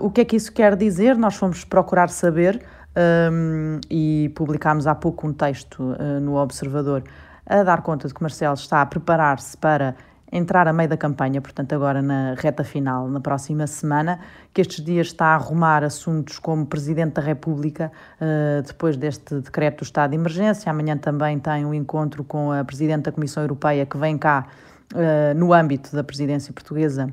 O 0.00 0.10
que 0.10 0.22
é 0.22 0.24
que 0.24 0.34
isso 0.34 0.52
quer 0.52 0.74
dizer? 0.74 1.16
Nós 1.16 1.36
fomos 1.36 1.64
procurar 1.64 2.08
saber 2.08 2.60
um, 2.96 3.80
e 3.88 4.30
publicámos 4.34 4.86
há 4.86 4.94
pouco 4.94 5.26
um 5.26 5.32
texto 5.32 5.80
uh, 5.80 6.20
no 6.20 6.36
Observador 6.36 7.04
a 7.46 7.62
dar 7.62 7.82
conta 7.82 8.06
de 8.06 8.14
que 8.14 8.22
Marcelo 8.22 8.54
está 8.54 8.80
a 8.80 8.86
preparar-se 8.86 9.56
para 9.56 9.96
entrar 10.32 10.68
a 10.68 10.72
meio 10.72 10.88
da 10.88 10.96
campanha, 10.96 11.40
portanto, 11.40 11.72
agora 11.74 12.00
na 12.00 12.34
reta 12.34 12.62
final, 12.62 13.08
na 13.08 13.18
próxima 13.18 13.66
semana, 13.66 14.20
que 14.54 14.60
estes 14.60 14.84
dias 14.84 15.08
está 15.08 15.26
a 15.26 15.34
arrumar 15.34 15.82
assuntos 15.82 16.38
como 16.38 16.64
Presidente 16.64 17.14
da 17.14 17.22
República, 17.22 17.90
uh, 18.20 18.62
depois 18.62 18.96
deste 18.96 19.40
decreto 19.40 19.78
do 19.78 19.84
estado 19.84 20.10
de 20.10 20.16
emergência. 20.16 20.70
Amanhã 20.70 20.96
também 20.96 21.38
tem 21.38 21.64
um 21.64 21.74
encontro 21.74 22.22
com 22.22 22.52
a 22.52 22.64
Presidente 22.64 23.04
da 23.04 23.12
Comissão 23.12 23.42
Europeia, 23.42 23.84
que 23.84 23.96
vem 23.96 24.16
cá 24.16 24.46
uh, 24.94 25.36
no 25.36 25.52
âmbito 25.52 25.94
da 25.94 26.04
presidência 26.04 26.52
portuguesa 26.52 27.12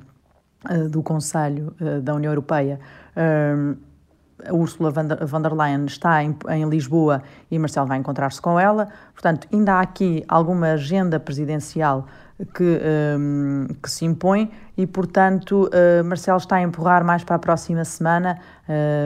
do 0.89 1.01
Conselho 1.01 1.74
da 2.01 2.15
União 2.15 2.31
Europeia, 2.31 2.79
a 4.46 4.53
Ursula 4.53 4.91
von 4.91 5.41
der 5.41 5.53
Leyen 5.53 5.86
está 5.86 6.24
em, 6.24 6.36
em 6.50 6.70
Lisboa 6.70 7.22
e 7.50 7.58
Marcelo 7.58 7.88
vai 7.88 7.98
encontrar-se 7.98 8.41
com 8.41 8.60
ela. 8.60 8.88
Portanto, 9.13 9.48
ainda 9.51 9.75
há 9.75 9.82
aqui 9.82 10.24
alguma 10.27 10.74
agenda 10.74 11.20
presidencial 11.20 12.06
que, 12.53 12.79
um, 13.17 13.67
que 13.82 13.89
se 13.89 14.06
impõe 14.06 14.51
e, 14.77 14.86
portanto, 14.86 15.70
uh, 15.74 16.03
Marcelo 16.03 16.38
está 16.38 16.58
a 16.58 16.62
empurrar 16.62 17.03
mais 17.03 17.24
para 17.24 17.36
a 17.36 17.39
próxima 17.39 17.84
semana 17.84 18.38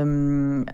um, 0.05 0.65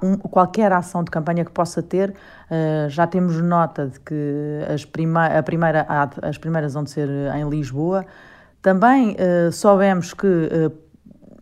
um, 0.00 0.16
qualquer 0.18 0.72
ação 0.72 1.02
de 1.02 1.10
campanha 1.10 1.44
que 1.44 1.50
possa 1.50 1.82
ter. 1.82 2.10
Uh, 2.10 2.88
já 2.88 3.06
temos 3.06 3.40
nota 3.40 3.88
de 3.88 3.98
que 3.98 4.60
as, 4.72 4.84
prima 4.84 5.26
a 5.26 5.42
primeira, 5.42 5.86
as 6.22 6.38
primeiras 6.38 6.74
vão 6.74 6.84
de 6.84 6.90
ser 6.90 7.08
em 7.34 7.48
Lisboa. 7.48 8.06
Também 8.62 9.16
uh, 9.16 9.50
soubemos 9.50 10.14
que 10.14 10.26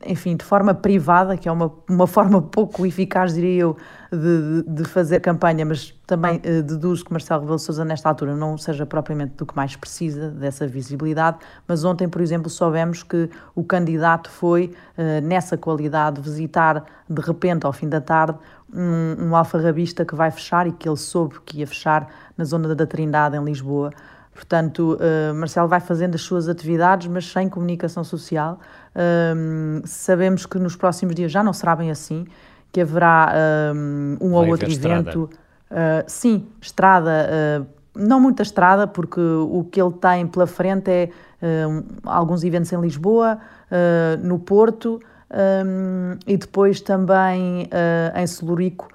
enfim, 0.07 0.37
de 0.37 0.45
forma 0.45 0.75
privada, 0.75 1.37
que 1.37 1.49
é 1.49 1.53
uma, 1.53 1.73
uma 1.89 2.07
forma 2.07 2.41
pouco 2.41 2.85
eficaz, 2.87 3.35
diria 3.35 3.63
eu, 3.63 3.77
de, 4.11 4.63
de 4.67 4.85
fazer 4.85 5.21
campanha, 5.21 5.65
mas 5.65 5.91
também 6.07 6.37
uh, 6.37 6.63
deduzo 6.63 7.05
que 7.05 7.13
Marcelo 7.13 7.41
Rebelo 7.41 7.59
Sousa 7.59 7.85
nesta 7.85 8.09
altura 8.09 8.37
não 8.37 8.59
seja 8.59 8.85
propriamente 8.85 9.35
do 9.37 9.47
que 9.47 9.57
mais 9.57 9.75
precisa 9.75 10.31
dessa 10.31 10.67
visibilidade, 10.67 11.39
mas 11.67 11.85
ontem, 11.85 12.09
por 12.09 12.21
exemplo, 12.21 12.51
soubemos 12.51 13.03
que 13.03 13.31
o 13.55 13.65
candidato 13.65 14.31
foi, 14.31 14.75
uh, 14.99 15.27
nessa 15.27 15.57
qualidade, 15.57 16.21
visitar 16.21 16.85
de 17.09 17.21
repente, 17.21 17.67
ao 17.67 17.73
fim 17.73 17.89
da 17.89 18.01
tarde, 18.01 18.39
um, 18.73 19.29
um 19.29 19.37
alfarrabista 19.37 20.05
que 20.05 20.15
vai 20.15 20.31
fechar 20.31 20.67
e 20.67 20.73
que 20.73 20.89
ele 20.89 20.97
soube 20.97 21.37
que 21.45 21.59
ia 21.59 21.67
fechar 21.67 22.09
na 22.37 22.45
zona 22.45 22.75
da 22.75 22.87
Trindade, 22.87 23.37
em 23.37 23.45
Lisboa. 23.45 23.91
Portanto, 24.35 24.99
uh, 24.99 25.35
Marcelo 25.35 25.69
vai 25.69 25.81
fazendo 25.81 26.15
as 26.15 26.23
suas 26.23 26.49
atividades, 26.49 27.07
mas 27.07 27.31
sem 27.31 27.49
comunicação 27.49 28.03
social. 28.03 28.59
Uh, 28.95 29.83
sabemos 29.85 30.47
que 30.47 30.59
nos 30.59 30.75
próximos 30.75 31.15
dias 31.15 31.31
já 31.31 31.43
não 31.43 31.53
será 31.53 31.77
bem 31.77 31.91
assim, 31.91 32.27
que 32.73 32.81
haverá 32.81 33.33
um, 33.75 34.17
um 34.21 34.33
ou 34.33 34.47
outro 34.49 34.71
evento. 34.71 35.29
Uh, 35.71 36.05
sim, 36.07 36.47
estrada, 36.61 37.67
não 37.95 38.19
muita 38.19 38.43
estrada, 38.43 38.87
porque 38.87 39.21
o 39.21 39.65
que 39.71 39.81
ele 39.81 39.93
tem 39.93 40.27
pela 40.27 40.47
frente 40.47 40.91
é 40.91 41.11
alguns 42.05 42.43
eventos 42.43 42.73
em 42.73 42.81
Lisboa, 42.81 43.39
no 44.23 44.39
Porto 44.39 44.99
um, 45.31 46.17
e 46.27 46.37
depois 46.39 46.81
também 46.81 47.69
em 48.15 48.27
Celurico. 48.27 48.89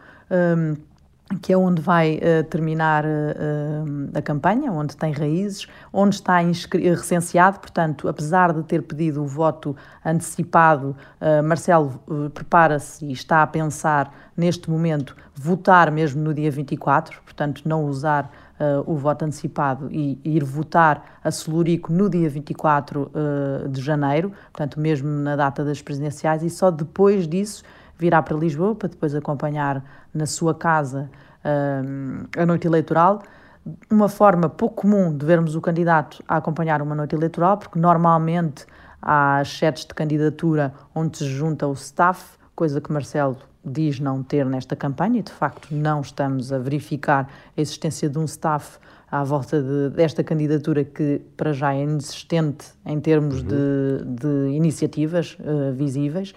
Que 1.41 1.51
é 1.51 1.57
onde 1.57 1.81
vai 1.81 2.17
uh, 2.17 2.43
terminar 2.45 3.03
uh, 3.03 4.17
a 4.17 4.21
campanha, 4.21 4.71
onde 4.71 4.95
tem 4.95 5.11
raízes, 5.11 5.67
onde 5.91 6.15
está 6.15 6.37
recenseado, 6.39 7.59
portanto, 7.59 8.07
apesar 8.07 8.53
de 8.53 8.63
ter 8.63 8.81
pedido 8.81 9.21
o 9.21 9.27
voto 9.27 9.75
antecipado, 10.05 10.95
uh, 11.19 11.43
Marcelo 11.43 12.01
prepara-se 12.33 13.05
e 13.05 13.11
está 13.11 13.43
a 13.43 13.47
pensar, 13.47 14.13
neste 14.37 14.69
momento, 14.69 15.17
votar 15.35 15.91
mesmo 15.91 16.23
no 16.23 16.33
dia 16.33 16.49
24, 16.49 17.21
portanto, 17.23 17.63
não 17.65 17.85
usar 17.85 18.31
o 18.87 18.95
voto 18.95 19.23
antecipado 19.23 19.87
e, 19.91 20.19
e, 20.25 20.35
ir 20.35 20.43
votar 20.43 21.19
a 21.23 21.29
Celurico 21.29 21.93
no 21.93 22.09
dia 22.09 22.27
24 22.27 23.11
de 23.69 23.79
janeiro, 23.79 24.31
portanto, 24.51 24.79
mesmo 24.79 25.07
na 25.07 25.35
data 25.35 25.63
das 25.63 25.79
presidenciais, 25.79 26.41
e 26.41 26.49
só 26.49 26.71
depois 26.71 27.27
disso 27.27 27.63
virá 27.97 28.21
para 28.21 28.37
Lisboa 28.37 28.75
para 28.75 28.89
depois 28.89 29.13
acompanhar 29.15 29.83
na 30.13 30.25
sua 30.25 30.53
casa 30.53 31.09
uh, 31.43 32.41
a 32.41 32.45
noite 32.45 32.67
eleitoral. 32.67 33.21
Uma 33.89 34.07
forma 34.07 34.47
pouco 34.47 34.83
comum 34.83 35.15
de 35.15 35.25
vermos 35.25 35.55
o 35.55 35.61
candidato 35.61 36.23
a 36.27 36.37
acompanhar 36.37 36.81
uma 36.81 36.95
noite 36.95 37.15
eleitoral, 37.15 37.57
porque 37.57 37.77
normalmente 37.77 38.65
há 39.01 39.43
setes 39.45 39.85
de 39.85 39.93
candidatura 39.93 40.73
onde 40.95 41.17
se 41.17 41.25
junta 41.25 41.67
o 41.67 41.73
staff, 41.73 42.37
coisa 42.55 42.79
que 42.79 42.91
Marcelo 42.91 43.37
diz 43.63 43.99
não 43.99 44.23
ter 44.23 44.45
nesta 44.45 44.75
campanha, 44.75 45.19
e 45.19 45.21
de 45.23 45.31
facto 45.31 45.67
não 45.71 46.01
estamos 46.01 46.53
a 46.53 46.57
verificar 46.57 47.29
a 47.57 47.61
existência 47.61 48.09
de 48.09 48.17
um 48.17 48.23
staff 48.25 48.79
à 49.09 49.23
volta 49.23 49.61
de, 49.61 49.89
desta 49.89 50.23
candidatura 50.23 50.83
que 50.83 51.21
para 51.35 51.53
já 51.53 51.73
é 51.73 51.83
inexistente 51.83 52.67
em 52.85 52.99
termos 52.99 53.41
uhum. 53.41 53.47
de, 53.47 54.05
de, 54.21 54.55
iniciativas 54.55 55.37
uh, 55.39 55.73
visíveis. 55.73 56.33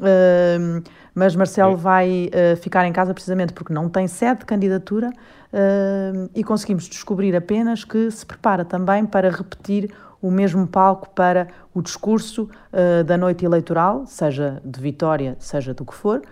Uh, 0.00 0.82
mas 1.14 1.36
Marcelo 1.36 1.76
vai 1.76 2.28
uh, 2.28 2.56
ficar 2.56 2.84
em 2.86 2.92
casa 2.92 3.14
precisamente 3.14 3.52
porque 3.52 3.72
não 3.72 3.88
tem 3.88 4.08
sede 4.08 4.40
de 4.40 4.46
candidatura 4.46 5.10
uh, 5.10 6.30
e 6.34 6.42
conseguimos 6.42 6.88
descobrir 6.88 7.36
apenas 7.36 7.84
que 7.84 8.10
se 8.10 8.26
prepara 8.26 8.64
também 8.64 9.06
para 9.06 9.30
repetir 9.30 9.90
o 10.20 10.30
mesmo 10.30 10.66
palco 10.66 11.10
para 11.10 11.48
o 11.72 11.80
discurso 11.80 12.48
uh, 12.72 13.04
da 13.04 13.16
noite 13.16 13.44
eleitoral, 13.44 14.06
seja 14.06 14.60
de 14.64 14.80
Vitória, 14.80 15.36
seja 15.38 15.72
do 15.72 15.84
que 15.84 15.94
for, 15.94 16.22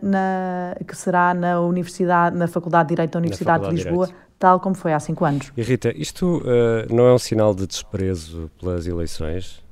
na, 0.00 0.74
que 0.88 0.96
será 0.96 1.34
na 1.34 1.60
Universidade, 1.60 2.34
na 2.34 2.48
Faculdade 2.48 2.88
de 2.88 2.94
Direito 2.94 3.12
da 3.12 3.18
Universidade 3.18 3.68
de 3.68 3.74
Lisboa, 3.74 4.06
de 4.06 4.14
tal 4.38 4.58
como 4.58 4.74
foi 4.74 4.94
há 4.94 5.00
cinco 5.00 5.26
anos. 5.26 5.52
E 5.54 5.62
Rita, 5.62 5.92
isto 5.94 6.42
não 6.90 7.06
é 7.06 7.12
um 7.12 7.18
sinal 7.18 7.54
de 7.54 7.66
desprezo 7.66 8.50
pelas 8.58 8.86
eleições? 8.86 9.63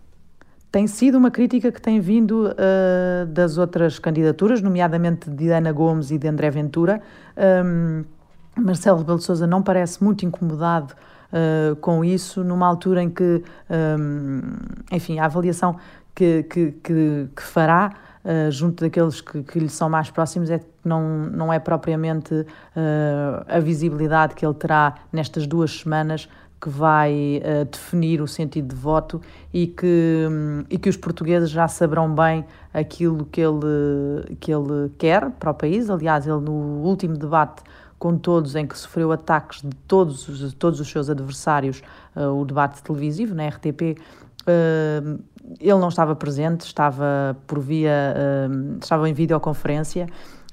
Tem 0.72 0.86
sido 0.86 1.18
uma 1.18 1.30
crítica 1.30 1.70
que 1.70 1.80
tem 1.80 2.00
vindo 2.00 2.48
uh, 2.48 3.26
das 3.26 3.58
outras 3.58 3.98
candidaturas, 3.98 4.62
nomeadamente 4.62 5.28
de 5.28 5.50
Ana 5.50 5.70
Gomes 5.70 6.10
e 6.10 6.16
de 6.16 6.26
André 6.26 6.50
Ventura. 6.50 7.02
Um, 7.36 8.04
Marcelo 8.56 8.98
Rebelo 8.98 9.18
de 9.18 9.24
Sousa 9.24 9.46
não 9.46 9.62
parece 9.62 10.02
muito 10.02 10.24
incomodado 10.24 10.94
uh, 11.30 11.76
com 11.76 12.02
isso, 12.02 12.42
numa 12.42 12.66
altura 12.66 13.02
em 13.02 13.10
que, 13.10 13.44
um, 13.70 14.40
enfim, 14.90 15.18
a 15.18 15.26
avaliação 15.26 15.76
que, 16.14 16.42
que, 16.44 16.72
que, 16.82 17.28
que 17.36 17.42
fará 17.42 17.92
uh, 18.24 18.50
junto 18.50 18.82
daqueles 18.82 19.20
que, 19.20 19.42
que 19.42 19.58
lhe 19.58 19.68
são 19.68 19.90
mais 19.90 20.10
próximos 20.10 20.48
é 20.48 20.58
que 20.58 20.66
não, 20.82 21.26
não 21.26 21.52
é 21.52 21.58
propriamente 21.58 22.46
a 23.46 23.60
visibilidade 23.60 24.34
que 24.34 24.44
ele 24.44 24.54
terá 24.54 24.94
nestas 25.12 25.46
duas 25.46 25.78
semanas 25.78 26.28
que 26.62 26.68
vai 26.68 27.42
uh, 27.44 27.64
definir 27.64 28.22
o 28.22 28.28
sentido 28.28 28.68
de 28.72 28.80
voto 28.80 29.20
e 29.52 29.66
que, 29.66 30.28
um, 30.30 30.64
e 30.70 30.78
que 30.78 30.88
os 30.88 30.96
portugueses 30.96 31.50
já 31.50 31.66
saberão 31.66 32.14
bem 32.14 32.44
aquilo 32.72 33.24
que 33.24 33.40
ele, 33.40 34.36
que 34.38 34.52
ele 34.52 34.88
quer 34.96 35.28
para 35.32 35.50
o 35.50 35.54
país. 35.54 35.90
Aliás, 35.90 36.24
ele 36.24 36.40
no 36.40 36.52
último 36.84 37.16
debate 37.16 37.64
com 37.98 38.16
todos, 38.16 38.54
em 38.54 38.64
que 38.64 38.78
sofreu 38.78 39.10
ataques 39.10 39.60
de 39.62 39.74
todos, 39.88 40.24
de 40.26 40.54
todos 40.54 40.78
os 40.78 40.88
seus 40.88 41.10
adversários, 41.10 41.82
uh, 42.14 42.28
o 42.28 42.44
debate 42.44 42.80
televisivo 42.80 43.34
na 43.34 43.48
RTP, 43.48 43.98
uh, 44.46 45.20
ele 45.58 45.78
não 45.78 45.88
estava 45.88 46.14
presente, 46.14 46.60
estava 46.60 47.36
por 47.48 47.58
via, 47.58 48.14
estava 48.80 49.08
em 49.08 49.12
videoconferência 49.12 50.06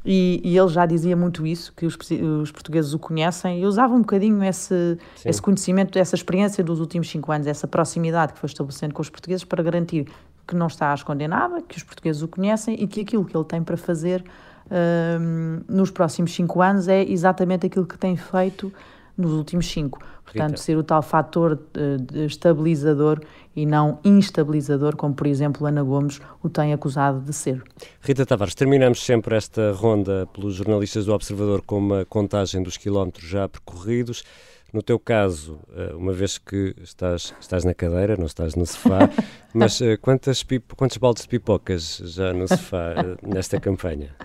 e, 0.05 0.41
e, 0.43 0.57
ele 0.57 0.69
já 0.69 0.85
dizia 0.85 1.15
muito 1.15 1.45
isso, 1.45 1.73
que 1.75 1.85
os, 1.85 1.97
os, 2.41 2.51
portugueses 2.51 2.93
o 2.93 2.99
conhecem 2.99 3.61
e 3.61 3.65
usava 3.65 3.93
um 3.93 3.99
bocadinho 3.99 4.43
esse, 4.43 4.97
esse 5.25 5.41
conhecimento, 5.41 5.99
essa 5.99 6.15
experiência 6.15 6.63
dos 6.63 6.79
últimos 6.79 7.09
cinco 7.09 7.31
anos, 7.31 7.47
essa 7.47 7.67
proximidade 7.67 8.33
que 8.33 8.39
foi 8.39 8.47
estabelecendo 8.47 8.93
com 8.93 9.01
os 9.01 9.09
portugueses 9.09 9.43
para 9.43 9.61
garantir 9.61 10.07
que 10.47 10.55
não 10.55 10.67
está 10.67 10.91
a 10.91 10.95
esconder 10.95 11.27
nada, 11.27 11.61
que 11.61 11.77
os 11.77 11.83
portugueses 11.83 12.21
o 12.21 12.27
conhecem 12.27 12.75
e 12.81 12.87
que 12.87 13.01
aquilo 13.01 13.25
que 13.25 13.35
ele 13.35 13.45
tem 13.45 13.61
para 13.61 13.77
fazer 13.77 14.23
um, 14.71 15.61
nos 15.67 15.91
próximos 15.91 16.33
cinco 16.33 16.61
anos 16.61 16.87
é 16.87 17.03
exatamente 17.03 17.67
aquilo 17.67 17.85
que 17.85 17.97
tem 17.97 18.15
feito 18.15 18.73
nos 19.19 19.33
últimos 19.33 19.67
cinco. 19.67 19.99
Portanto, 20.23 20.51
Rita. 20.51 20.61
ser 20.61 20.77
o 20.77 20.83
tal 20.83 21.01
fator 21.01 21.53
uh, 21.53 22.17
estabilizador 22.25 23.19
e 23.55 23.65
não 23.65 23.99
instabilizador, 24.03 24.95
como 24.95 25.13
por 25.13 25.27
exemplo 25.27 25.65
Ana 25.65 25.83
Gomes 25.83 26.21
o 26.41 26.49
tem 26.49 26.71
acusado 26.71 27.19
de 27.19 27.33
ser. 27.33 27.63
Rita 27.99 28.25
Tavares, 28.25 28.55
terminamos 28.55 29.03
sempre 29.03 29.35
esta 29.35 29.71
ronda 29.73 30.27
pelos 30.33 30.53
jornalistas 30.53 31.05
do 31.05 31.13
Observador 31.13 31.61
com 31.65 31.79
uma 31.79 32.05
contagem 32.05 32.61
dos 32.61 32.77
quilómetros 32.77 33.27
já 33.27 33.49
percorridos. 33.49 34.23
No 34.71 34.83
teu 34.83 34.99
caso, 34.99 35.59
eh, 35.75 35.95
uma 35.95 36.13
vez 36.13 36.37
que 36.37 36.75
estás, 36.83 37.33
estás 37.41 37.65
na 37.65 37.73
cadeira, 37.73 38.15
não 38.15 38.27
estás 38.27 38.53
no 38.53 38.67
sofá, 38.67 39.09
mas 39.51 39.81
eh, 39.81 39.97
quantas 39.97 40.45
quantos 40.77 40.97
baldes 40.97 41.23
de 41.23 41.29
pipocas 41.29 41.99
já 42.05 42.31
no 42.33 42.47
sofá 42.47 42.93
nesta 43.23 43.59
campanha? 43.59 44.15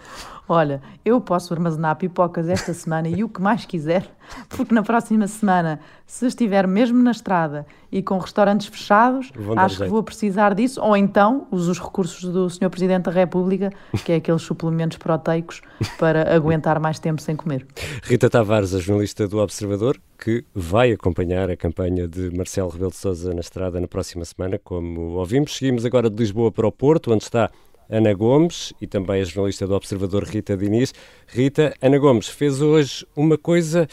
Olha, 0.48 0.82
eu 1.04 1.20
posso 1.20 1.54
armazenar 1.54 1.96
pipocas 1.96 2.48
esta 2.48 2.74
semana 2.74 3.08
e 3.08 3.24
o 3.24 3.28
que 3.28 3.40
mais 3.40 3.64
quiser, 3.64 4.06
porque 4.50 4.74
na 4.74 4.82
próxima 4.82 5.26
semana, 5.26 5.80
se 6.06 6.26
estiver 6.26 6.66
mesmo 6.66 7.02
na 7.02 7.12
estrada 7.12 7.66
e 7.90 8.02
com 8.02 8.18
restaurantes 8.18 8.66
fechados, 8.66 9.32
acho 9.56 9.82
que 9.82 9.88
vou 9.88 10.02
precisar 10.02 10.54
disso, 10.54 10.82
ou 10.82 10.94
então 10.94 11.46
uso 11.50 11.70
os 11.70 11.80
recursos 11.80 12.30
do 12.30 12.50
Sr. 12.50 12.68
Presidente 12.68 13.04
da 13.04 13.10
República, 13.10 13.72
que 14.04 14.12
é 14.12 14.16
aqueles 14.16 14.42
suplementos 14.42 14.98
proteicos 14.98 15.62
para 15.98 16.34
aguentar 16.34 16.78
mais 16.78 16.98
tempo 16.98 17.22
sem 17.22 17.34
comer. 17.34 17.66
Rita 18.02 18.28
Tavares, 18.28 18.74
a 18.74 18.80
jornalista 18.80 19.26
do 19.26 19.38
Observador, 19.38 19.98
que 20.18 20.44
vai 20.54 20.92
acompanhar 20.92 21.50
a 21.50 21.56
campanha 21.56 22.06
de 22.06 22.36
Marcelo 22.36 22.68
Rebelo 22.68 22.90
de 22.90 22.96
Sousa 22.96 23.32
na 23.32 23.40
estrada 23.40 23.80
na 23.80 23.88
próxima 23.88 24.24
semana, 24.26 24.60
como 24.62 25.12
ouvimos. 25.12 25.56
Seguimos 25.56 25.86
agora 25.86 26.10
de 26.10 26.16
Lisboa 26.16 26.52
para 26.52 26.66
o 26.66 26.72
Porto, 26.72 27.12
onde 27.12 27.24
está 27.24 27.50
Ana 27.88 28.12
Gomes 28.14 28.72
e 28.80 28.86
também 28.86 29.20
a 29.20 29.24
jornalista 29.24 29.66
do 29.66 29.74
Observador 29.74 30.24
Rita 30.24 30.56
Diniz. 30.56 30.92
Rita, 31.26 31.74
Ana 31.80 31.98
Gomes 31.98 32.28
fez 32.28 32.60
hoje 32.60 33.06
uma 33.16 33.38
coisa 33.38 33.88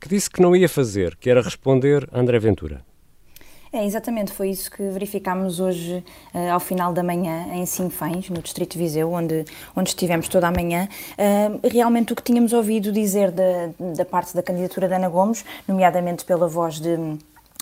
que 0.00 0.08
disse 0.08 0.30
que 0.30 0.40
não 0.40 0.56
ia 0.56 0.68
fazer, 0.68 1.16
que 1.16 1.28
era 1.28 1.42
responder 1.42 2.08
a 2.12 2.20
André 2.20 2.38
Ventura. 2.38 2.82
É, 3.72 3.84
exatamente, 3.84 4.32
foi 4.32 4.50
isso 4.50 4.68
que 4.68 4.82
verificámos 4.90 5.60
hoje 5.60 6.02
uh, 6.34 6.52
ao 6.52 6.58
final 6.58 6.92
da 6.92 7.04
manhã 7.04 7.54
em 7.54 7.64
Sinfães, 7.64 8.28
no 8.28 8.42
Distrito 8.42 8.72
de 8.72 8.78
Viseu, 8.78 9.12
onde, 9.12 9.44
onde 9.76 9.90
estivemos 9.90 10.26
toda 10.26 10.48
a 10.48 10.50
manhã. 10.50 10.88
Uh, 11.12 11.68
realmente 11.68 12.12
o 12.12 12.16
que 12.16 12.22
tínhamos 12.22 12.52
ouvido 12.52 12.90
dizer 12.90 13.30
da, 13.30 13.70
da 13.94 14.04
parte 14.04 14.34
da 14.34 14.42
candidatura 14.42 14.88
de 14.88 14.94
Ana 14.94 15.08
Gomes, 15.08 15.44
nomeadamente 15.68 16.24
pela 16.24 16.48
voz 16.48 16.80
de 16.80 16.96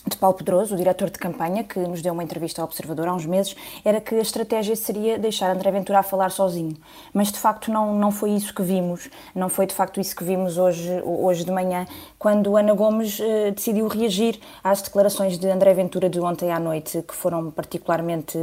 de 0.07 0.17
Paulo 0.17 0.37
Pedroso, 0.37 0.75
o 0.75 0.77
diretor 0.77 1.11
de 1.11 1.19
campanha, 1.19 1.65
que 1.65 1.79
nos 1.79 2.01
deu 2.01 2.13
uma 2.13 2.23
entrevista 2.23 2.63
ao 2.63 2.67
Observador 2.67 3.09
há 3.09 3.15
uns 3.15 3.27
meses, 3.27 3.55
era 3.85 4.01
que 4.01 4.15
a 4.15 4.21
estratégia 4.21 4.75
seria 4.77 5.19
deixar 5.19 5.55
André 5.55 5.71
Ventura 5.71 5.99
a 5.99 6.03
falar 6.03 6.31
sozinho. 6.31 6.77
Mas 7.13 7.31
de 7.31 7.39
facto 7.39 7.71
não, 7.71 7.95
não 7.95 8.11
foi 8.11 8.31
isso 8.31 8.55
que 8.55 8.63
vimos, 8.63 9.11
não 9.35 9.49
foi 9.49 9.67
de 9.67 9.75
facto 9.75 10.01
isso 10.01 10.15
que 10.15 10.25
vimos 10.25 10.57
hoje, 10.57 11.03
hoje 11.05 11.45
de 11.45 11.51
manhã, 11.51 11.87
quando 12.19 12.57
Ana 12.57 12.75
Gomes 12.75 13.21
eh, 13.21 13.51
decidiu 13.51 13.87
reagir 13.89 14.41
às 14.63 14.83
declarações 14.83 15.39
de 15.39 15.49
André 15.49 15.75
Ventura 15.75 16.09
de 16.09 16.21
ontem 16.21 16.51
à 16.51 16.59
noite, 16.59 17.03
que 17.03 17.15
foram 17.15 17.51
particularmente 17.51 18.39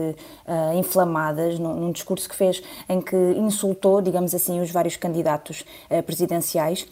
eh, 0.45 0.75
inflamadas, 0.75 1.59
num, 1.59 1.75
num, 1.75 1.91
discurso 1.91 2.27
que 2.29 2.35
fez 2.35 2.61
em 2.87 3.01
que 3.01 3.15
insultou, 3.37 4.01
digamos 4.01 4.33
assim, 4.35 4.61
os 4.61 4.71
vários 4.71 4.95
candidatos 4.95 5.63
eh, 5.89 6.01
presidenciais 6.01 6.87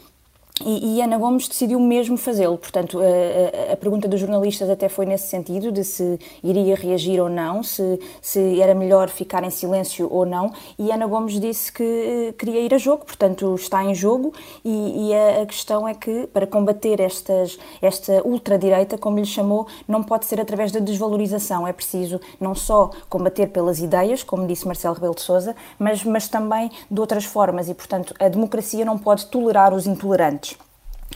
e, 0.61 0.97
e, 0.97 1.01
Ana 1.01 1.17
Gomes 1.17 1.47
decidiu 1.47 1.79
mesmo 1.79 2.15
fazê-lo. 2.15 2.59
Portanto, 2.59 2.99
a, 2.99 3.71
a, 3.71 3.73
a, 3.73 3.77
pergunta 3.77 4.07
dos 4.07 4.19
jornalistas 4.19 4.69
até 4.69 4.87
foi 4.87 5.03
nesse 5.03 5.27
sentido, 5.27 5.71
de 5.71 5.83
se 5.83 6.19
iria 6.43 6.75
reagir 6.75 7.19
ou 7.19 7.27
não, 7.27 7.63
se, 7.63 7.99
se 8.21 8.61
era 8.61 8.75
melhor 8.75 9.09
ficar 9.09 9.43
em 9.43 9.49
silêncio 9.49 10.07
ou 10.11 10.27
não. 10.27 10.53
E 10.77 10.91
Ana 10.91 11.07
Gomes 11.07 11.39
disse 11.39 11.73
que 11.73 11.83
eh, 11.83 12.33
queria 12.37 12.61
ir 12.61 12.71
a 12.71 12.77
jogo, 12.77 13.03
portanto, 13.03 13.55
está 13.55 13.83
em 13.83 13.95
jogo. 13.95 14.31
E, 14.63 15.09
e 15.09 15.13
a, 15.15 15.41
a, 15.41 15.45
questão 15.47 15.87
é 15.87 15.95
que, 15.95 16.27
para 16.27 16.45
combater 16.45 16.99
estas, 16.99 17.57
esta 17.81 18.21
ultradireita, 18.23 18.95
como 18.95 19.17
lhe 19.17 19.25
chamou, 19.25 19.65
não 19.87 20.03
pode 20.03 20.25
ser 20.27 20.39
através 20.39 20.71
da 20.71 20.79
desvalorização. 20.79 21.67
É 21.67 21.73
preciso 21.73 22.21
não 22.39 22.53
só 22.53 22.91
combater 23.09 23.47
pelas 23.47 23.79
ideias, 23.79 24.21
como 24.21 24.45
disse 24.45 24.67
Marcelo 24.67 24.93
Rebelo 24.93 25.15
de 25.15 25.21
Souza, 25.21 25.55
mas, 25.79 26.03
mas 26.03 26.27
também 26.27 26.69
de 26.91 26.99
outras 26.99 27.25
formas. 27.25 27.69
E, 27.69 27.73
portanto, 27.73 28.13
a 28.19 28.27
democracia 28.29 28.85
não 28.85 28.99
pode 28.99 29.25
tolerar 29.25 29.73
os 29.73 29.87
intolerantes. 29.87 30.42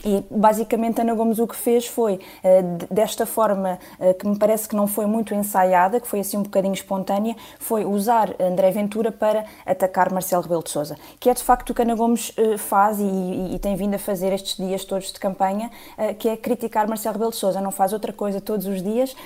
E 0.04 0.24
basicamente 0.30 1.00
Ana 1.00 1.14
Gomes 1.14 1.38
o 1.38 1.46
que 1.46 1.56
fez 1.56 1.86
foi, 1.86 2.20
eh, 2.42 2.62
desta 2.90 3.26
forma 3.26 3.78
eh, 3.98 4.14
que 4.14 4.26
me 4.26 4.38
parece 4.38 4.68
que 4.68 4.76
não 4.76 4.86
foi 4.86 5.06
muito 5.06 5.34
ensaiada, 5.34 6.00
que 6.00 6.06
foi 6.06 6.20
assim 6.20 6.36
um 6.36 6.42
bocadinho 6.42 6.74
espontânea, 6.74 7.34
foi 7.58 7.84
usar 7.84 8.34
André 8.40 8.70
Ventura 8.70 9.10
para 9.10 9.44
atacar 9.66 10.12
Marcelo 10.12 10.42
Rebelo 10.42 10.62
de 10.62 10.70
Sousa, 10.70 10.96
que 11.18 11.28
é 11.28 11.34
de 11.34 11.42
facto 11.42 11.70
o 11.70 11.74
que 11.74 11.82
Ana 11.82 11.94
Gomes 11.94 12.32
eh, 12.36 12.56
faz 12.56 13.00
e, 13.00 13.54
e, 13.54 13.58
tem 13.58 13.74
vindo 13.74 13.94
a 13.94 13.98
fazer 13.98 14.32
estes 14.32 14.56
dias 14.56 14.84
todos 14.84 15.12
de 15.12 15.18
campanha, 15.18 15.70
que 16.18 16.28
é 16.28 16.36
criticar 16.36 16.86
Marcelo 16.86 17.14
Rebelo 17.14 17.30
de 17.32 17.36
Sousa, 17.36 17.60
não 17.60 17.72
faz 17.72 17.92
outra 17.92 18.12
coisa 18.12 18.40
todos 18.40 18.66
os 18.66 18.82
dias, 18.82 19.16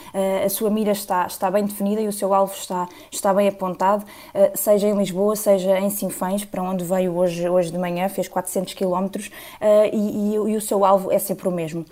a 0.45 0.49
sua 0.49 0.71
mira 0.71 0.93
está, 0.93 1.27
está 1.27 1.51
bem 1.51 1.65
definida 1.65 2.01
e 2.01 2.09
o 2.09 2.13
seu 2.13 2.33
alvo 2.33 2.55
está, 2.55 2.89
está 3.11 3.35
bem 3.35 3.49
apontado, 3.49 4.05
seja 4.55 4.89
em 4.89 4.97
Lisboa, 4.97 5.37
seja 5.37 5.79
em 5.79 5.91
Sinfães, 5.91 6.45
para 6.45 6.63
onde 6.63 6.83
veio 6.83 7.15
hoje, 7.15 7.47
hoje 7.49 7.71
de 7.71 7.79
manhã, 7.79 8.09
fez 8.09 8.27
400 8.27 8.73
quilómetros 8.75 9.31
e, 9.93 9.97
e, 9.97 10.35
e 10.35 10.57
o 10.57 10.61
seu 10.63 10.85
alvo 10.85 11.13
é 11.13 11.19
sempre 11.19 11.49
o 11.49 11.53
mesmo. 11.53 11.85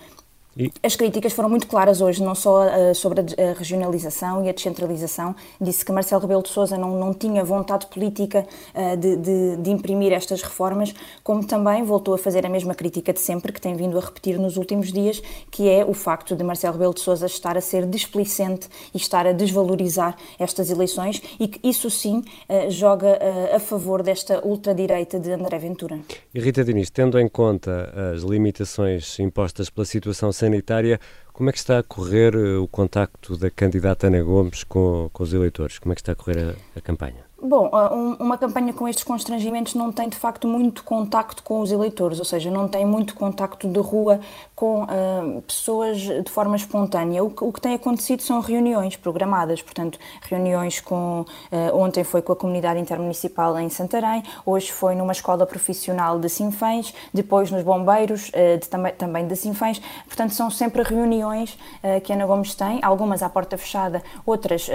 E... 0.57 0.73
As 0.83 0.97
críticas 0.97 1.33
foram 1.33 1.49
muito 1.49 1.67
claras 1.67 2.01
hoje, 2.01 2.23
não 2.23 2.35
só 2.35 2.67
uh, 2.67 2.95
sobre 2.95 3.21
a, 3.21 3.51
a, 3.51 3.53
regionalização 3.55 4.45
e 4.45 4.49
a 4.49 4.53
descentralização. 4.53 5.35
Disse 5.61 5.85
que 5.85 5.93
Marcelo 5.93 6.21
Rebelo 6.23 6.43
de 6.43 6.49
Sousa 6.49 6.77
não, 6.77 6.99
não 6.99 7.15
tinha 7.15 7.45
vontade 7.45 7.87
política 7.87 8.47
uh, 8.75 8.97
de, 8.97 9.17
de, 9.17 9.57
de, 9.57 9.71
imprimir 9.71 10.13
estas 10.13 10.43
reformas, 10.43 10.93
como 11.23 11.47
também 11.47 11.85
voltou 11.85 12.15
a 12.15 12.19
fazer 12.19 12.45
a 12.45 12.49
mesma 12.49 12.75
crítica 12.75 13.13
de 13.13 13.21
sempre, 13.21 13.53
que 13.53 13.61
tem 13.61 13.75
vindo 13.75 13.97
a 13.97 14.01
repetir 14.01 14.39
nos 14.39 14.57
últimos 14.57 14.93
dias, 14.93 15.23
que 15.51 15.69
é 15.69 15.85
o 15.85 15.95
facto 15.95 16.35
de 16.35 16.43
Marcelo 16.43 16.75
Rebelo 16.75 16.95
de 16.95 17.01
Sousa 17.01 17.27
estar 17.27 17.57
a 17.57 17.61
ser 17.61 17.87
displicente 17.87 18.69
e 18.93 18.97
estar 18.97 19.27
a 19.27 19.33
desvalorizar 19.33 20.17
estas 20.39 20.71
eleições 20.71 21.23
e 21.39 21.47
que 21.47 21.69
isso 21.69 21.89
sim 21.91 22.19
uh, 22.19 22.71
joga 22.71 23.19
a 23.55 23.59
favor 23.59 24.03
desta 24.03 24.45
ultradireita 24.45 25.19
de 25.19 25.31
André 25.33 25.59
Ventura. 25.59 25.99
E 26.35 26.41
Rita 26.41 26.65
Diniz, 26.65 26.91
tendo 26.91 27.19
em 27.19 27.29
conta 27.29 27.93
as 28.15 28.23
limitações 28.23 29.19
impostas 29.19 29.71
pela 29.71 29.85
situação 29.85 30.33
sanitária, 30.41 31.01
como 31.33 31.49
é 31.49 31.53
que 31.53 31.59
está 31.59 31.79
a 31.79 31.83
correr 31.83 32.35
eh, 32.35 32.57
o 32.57 32.69
contacto 32.69 33.37
da 33.37 33.51
candidata 33.51 34.09
Ana 34.09 34.23
Gomes 34.23 34.65
com, 34.65 35.09
com 35.13 35.23
os 35.23 35.33
eleitores? 35.33 35.79
Como 35.79 35.93
é 35.93 35.95
que 35.95 36.01
está 36.03 36.13
a 36.13 36.17
correr 36.17 36.39
a, 36.39 36.79
a 36.79 36.81
campanha? 36.81 37.30
Bom, 37.43 37.71
uma 38.19 38.37
campanha 38.37 38.71
com 38.71 38.87
estes 38.87 39.03
constrangimentos 39.03 39.75
não 39.75 39.91
tem 39.91 40.11
de 40.11 40.17
facto 40.17 40.47
muito 40.47 40.85
contacto 40.85 41.43
com 41.43 41.61
os 41.61 41.73
eleitores, 41.73 42.19
ou 42.19 42.25
seja, 42.25 42.51
não 42.51 42.69
tem 42.69 42.85
muito 42.85 43.15
contacto 43.15 43.67
de 43.67 43.81
rua 43.81 44.21
com 44.55 44.83
uh, 44.83 45.41
pessoas 45.47 45.99
de 45.99 46.31
forma 46.31 46.55
espontânea. 46.55 47.25
O 47.25 47.31
que, 47.31 47.43
o 47.43 47.51
que, 47.51 47.59
tem 47.59 47.73
acontecido 47.73 48.21
são 48.21 48.41
reuniões 48.41 48.95
programadas, 48.95 49.63
portanto, 49.63 49.99
reuniões 50.21 50.81
com. 50.81 51.25
Uh, 51.51 51.75
ontem 51.75 52.05
foi 52.05 52.21
com 52.21 52.33
a 52.33 52.37
comunidade 52.37 52.79
intermunicipal 52.79 53.59
em 53.59 53.71
Santarém, 53.71 54.23
hoje 54.45 54.71
foi 54.71 54.95
numa 54.95 55.13
escola 55.13 55.47
profissional 55.47 56.19
de 56.19 56.29
Sinfãs, 56.29 56.93
depois 57.13 57.51
nos 57.51 57.63
bombeiros 57.63 58.29
uh, 58.29 58.59
de, 58.61 58.69
também, 58.69 58.93
também 58.93 59.27
de 59.27 59.35
Sinfãs. 59.35 59.81
Portanto, 60.07 60.35
são 60.35 60.51
sempre 60.51 60.83
reuniões 60.83 61.57
que 62.05 62.13
Ana 62.13 62.27
Gomes 62.27 62.55
tem, 62.55 62.81
algumas 62.83 63.23
à 63.23 63.31
porta 63.31 63.57
fechada, 63.57 64.03
outras 64.27 64.69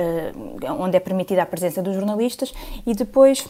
onde 0.79 0.97
é 0.97 0.99
permitida 0.99 1.43
a 1.43 1.45
presença 1.45 1.81
dos 1.81 1.93
jornalistas 1.93 2.54
e 2.85 2.93
depois 2.93 3.47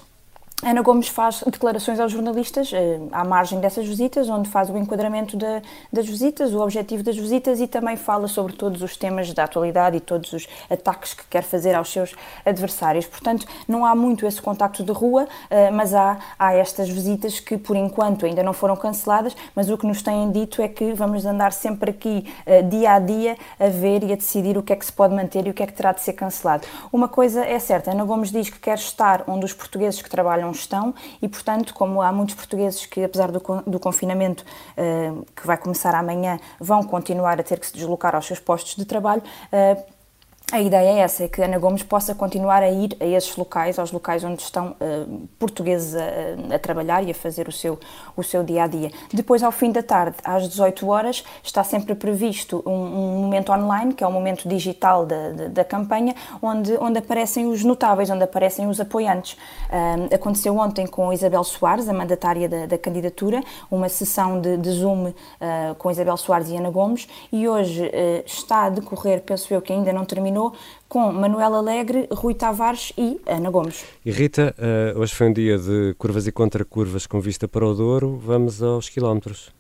Ana 0.66 0.82
Gomes 0.82 1.08
faz 1.08 1.44
declarações 1.46 2.00
aos 2.00 2.12
jornalistas 2.12 2.74
eh, 2.74 3.00
à 3.12 3.24
margem 3.24 3.60
dessas 3.60 3.86
visitas, 3.86 4.28
onde 4.28 4.50
faz 4.50 4.68
o 4.68 4.76
enquadramento 4.76 5.38
de, 5.38 5.62
das 5.94 6.08
visitas, 6.08 6.56
o 6.56 6.60
objetivo 6.60 7.04
das 7.04 7.16
visitas 7.16 7.62
e 7.62 7.68
também 7.68 7.96
fala 7.96 8.28
sobre 8.28 8.54
todos 8.54 8.82
os 8.82 8.98
temas 8.98 9.32
da 9.32 9.44
atualidade 9.44 9.98
e 9.98 10.00
todos 10.00 10.34
os 10.34 10.48
ataques 10.68 11.14
que 11.14 11.24
quer 11.30 11.44
fazer 11.44 11.76
aos 11.76 11.92
seus 11.92 12.16
adversários. 12.44 13.06
Portanto, 13.06 13.46
não 13.68 13.86
há 13.86 13.94
muito 13.94 14.26
esse 14.26 14.42
contacto 14.42 14.84
de 14.84 14.92
rua, 14.92 15.28
eh, 15.52 15.70
mas 15.70 15.94
há, 15.94 16.18
há 16.40 16.56
estas 16.56 16.90
visitas 16.90 17.40
que, 17.40 17.60
por 17.60 17.76
enquanto, 17.76 18.26
ainda 18.26 18.42
não 18.42 18.52
foram 18.52 18.76
canceladas, 18.76 19.38
mas 19.54 19.70
o 19.70 19.78
que 19.78 19.86
nos 19.86 20.02
têm 20.02 20.32
dito 20.32 20.64
é 20.64 20.68
que 20.68 20.94
vamos 20.94 21.28
andar 21.28 21.54
sempre 21.54 21.92
aqui, 21.92 22.26
eh, 22.44 22.64
dia 22.64 22.94
a 22.94 22.98
dia, 22.98 23.38
a 23.60 23.68
ver 23.68 24.04
e 24.04 24.14
a 24.14 24.16
decidir 24.16 24.58
o 24.58 24.64
que 24.64 24.74
é 24.74 24.76
que 24.76 24.86
se 24.88 24.92
pode 24.92 25.14
manter 25.14 25.46
e 25.46 25.52
o 25.52 25.54
que 25.54 25.62
é 25.62 25.68
que 25.68 25.74
terá 25.74 25.92
de 25.92 26.02
ser 26.02 26.14
cancelado. 26.14 26.66
Uma 26.92 27.08
coisa 27.08 27.46
é 27.46 27.60
certa, 27.60 27.92
Ana 27.92 28.04
Gomes 28.04 28.32
diz 28.32 28.50
que 28.50 28.58
quer 28.58 28.80
estar 28.80 29.24
onde 29.28 29.46
os 29.46 29.54
portugueses 29.54 30.02
que 30.02 30.10
trabalham 30.10 30.55
estão 30.60 30.94
e, 31.22 31.28
portanto, 31.28 31.74
como 31.74 32.02
há 32.02 32.12
muitos 32.12 32.36
portugueses 32.36 32.86
que, 32.86 33.04
apesar 33.04 33.32
do, 33.32 33.42
do 33.68 33.80
confinamento 33.80 34.44
uh, 34.44 35.26
que 35.36 35.46
vai 35.46 35.58
começar 35.58 35.94
amanhã, 35.96 36.40
vão 36.60 36.84
continuar 36.84 37.40
a 37.40 37.44
ter 37.44 37.60
que 37.60 37.68
se 37.68 37.74
deslocar 37.74 38.16
aos 38.16 38.26
seus 38.26 38.40
postos 38.40 38.76
de 38.76 38.86
trabalho, 38.86 39.22
uh, 39.22 39.95
a 40.52 40.62
ideia 40.62 40.90
é 40.90 41.00
essa, 41.00 41.24
é 41.24 41.28
que 41.28 41.42
Ana 41.42 41.58
Gomes 41.58 41.82
possa 41.82 42.14
continuar 42.14 42.62
a 42.62 42.70
ir 42.70 42.96
a 43.00 43.06
esses 43.06 43.36
locais, 43.36 43.80
aos 43.80 43.92
locais 43.92 44.24
onde 44.24 44.44
estão 44.44 44.76
uh, 44.80 45.28
portugueses 45.40 45.96
a, 45.96 46.56
a, 46.56 46.60
trabalhar 46.60 47.04
e 47.04 47.10
a 47.10 47.16
fazer 47.16 47.48
o 47.48 47.52
seu, 47.52 47.80
o 48.16 48.22
seu 48.22 48.44
dia 48.44 48.64
a 48.64 48.68
dia. 48.68 48.92
Depois, 49.12 49.42
ao 49.42 49.52
fim 49.52 49.72
da 49.72 49.82
tarde, 49.82 50.18
às 50.24 50.48
18 50.48 50.88
horas, 50.88 51.24
está 51.44 51.64
sempre 51.64 51.96
previsto 51.96 52.62
um, 52.64 52.72
um 52.72 53.22
momento 53.22 53.52
online, 53.52 53.96
que 53.96 54.04
é 54.04 54.08
o 54.08 54.12
momento 54.12 54.48
digital 54.48 55.04
da, 55.04 55.32
da, 55.32 55.48
da, 55.48 55.64
campanha, 55.64 56.14
onde, 56.40 56.78
onde 56.78 57.00
aparecem 57.00 57.48
os 57.48 57.64
notáveis, 57.64 58.12
onde 58.12 58.24
aparecem 58.24 58.68
os 58.68 58.80
apoiantes. 58.80 59.34
Uh, 59.34 60.14
aconteceu 60.14 60.56
ontem 60.58 60.86
com 60.86 61.12
Isabel 61.12 61.44
Soares, 61.44 61.90
a 61.90 61.94
mandatária 61.94 62.48
da, 62.48 62.68
da 62.68 62.78
candidatura, 62.78 63.44
uma 63.72 63.90
sessão 63.90 64.40
de, 64.40 64.58
de 64.58 64.70
Zoom 64.70 65.08
uh, 65.08 65.14
com 65.80 65.90
Isabel 65.90 66.18
Soares 66.18 66.50
e 66.50 66.56
Ana 66.56 66.70
Gomes, 66.70 67.08
e 67.32 67.48
hoje 67.48 67.92
está 68.26 68.66
a 68.66 68.70
decorrer, 68.70 69.22
penso 69.22 69.52
eu 69.54 69.62
que 69.62 69.74
ainda 69.74 69.92
não 69.92 70.06
terminou 70.06 70.35
terminou 70.36 70.54
com 70.90 71.12
Manuel 71.12 71.56
Alegre, 71.56 72.08
Rui 72.12 72.34
Tavares 72.34 72.92
e 72.98 73.20
Ana 73.26 73.50
Gomes. 73.50 73.86
E 74.06 74.12
Rita, 74.12 74.54
uh, 74.60 75.00
hoje 75.00 75.16
foi 75.16 75.30
um 75.30 75.34
dia 75.34 75.58
de 75.58 75.96
curvas 75.98 76.28
e 76.28 76.32
contra-curvas 76.32 77.08
com 77.08 77.20
vista 77.20 77.48
para 77.48 77.66
o 77.66 77.74
Douro. 77.74 78.18
Vamos 78.18 78.62
aos 78.62 78.90
quilómetros. 78.90 79.54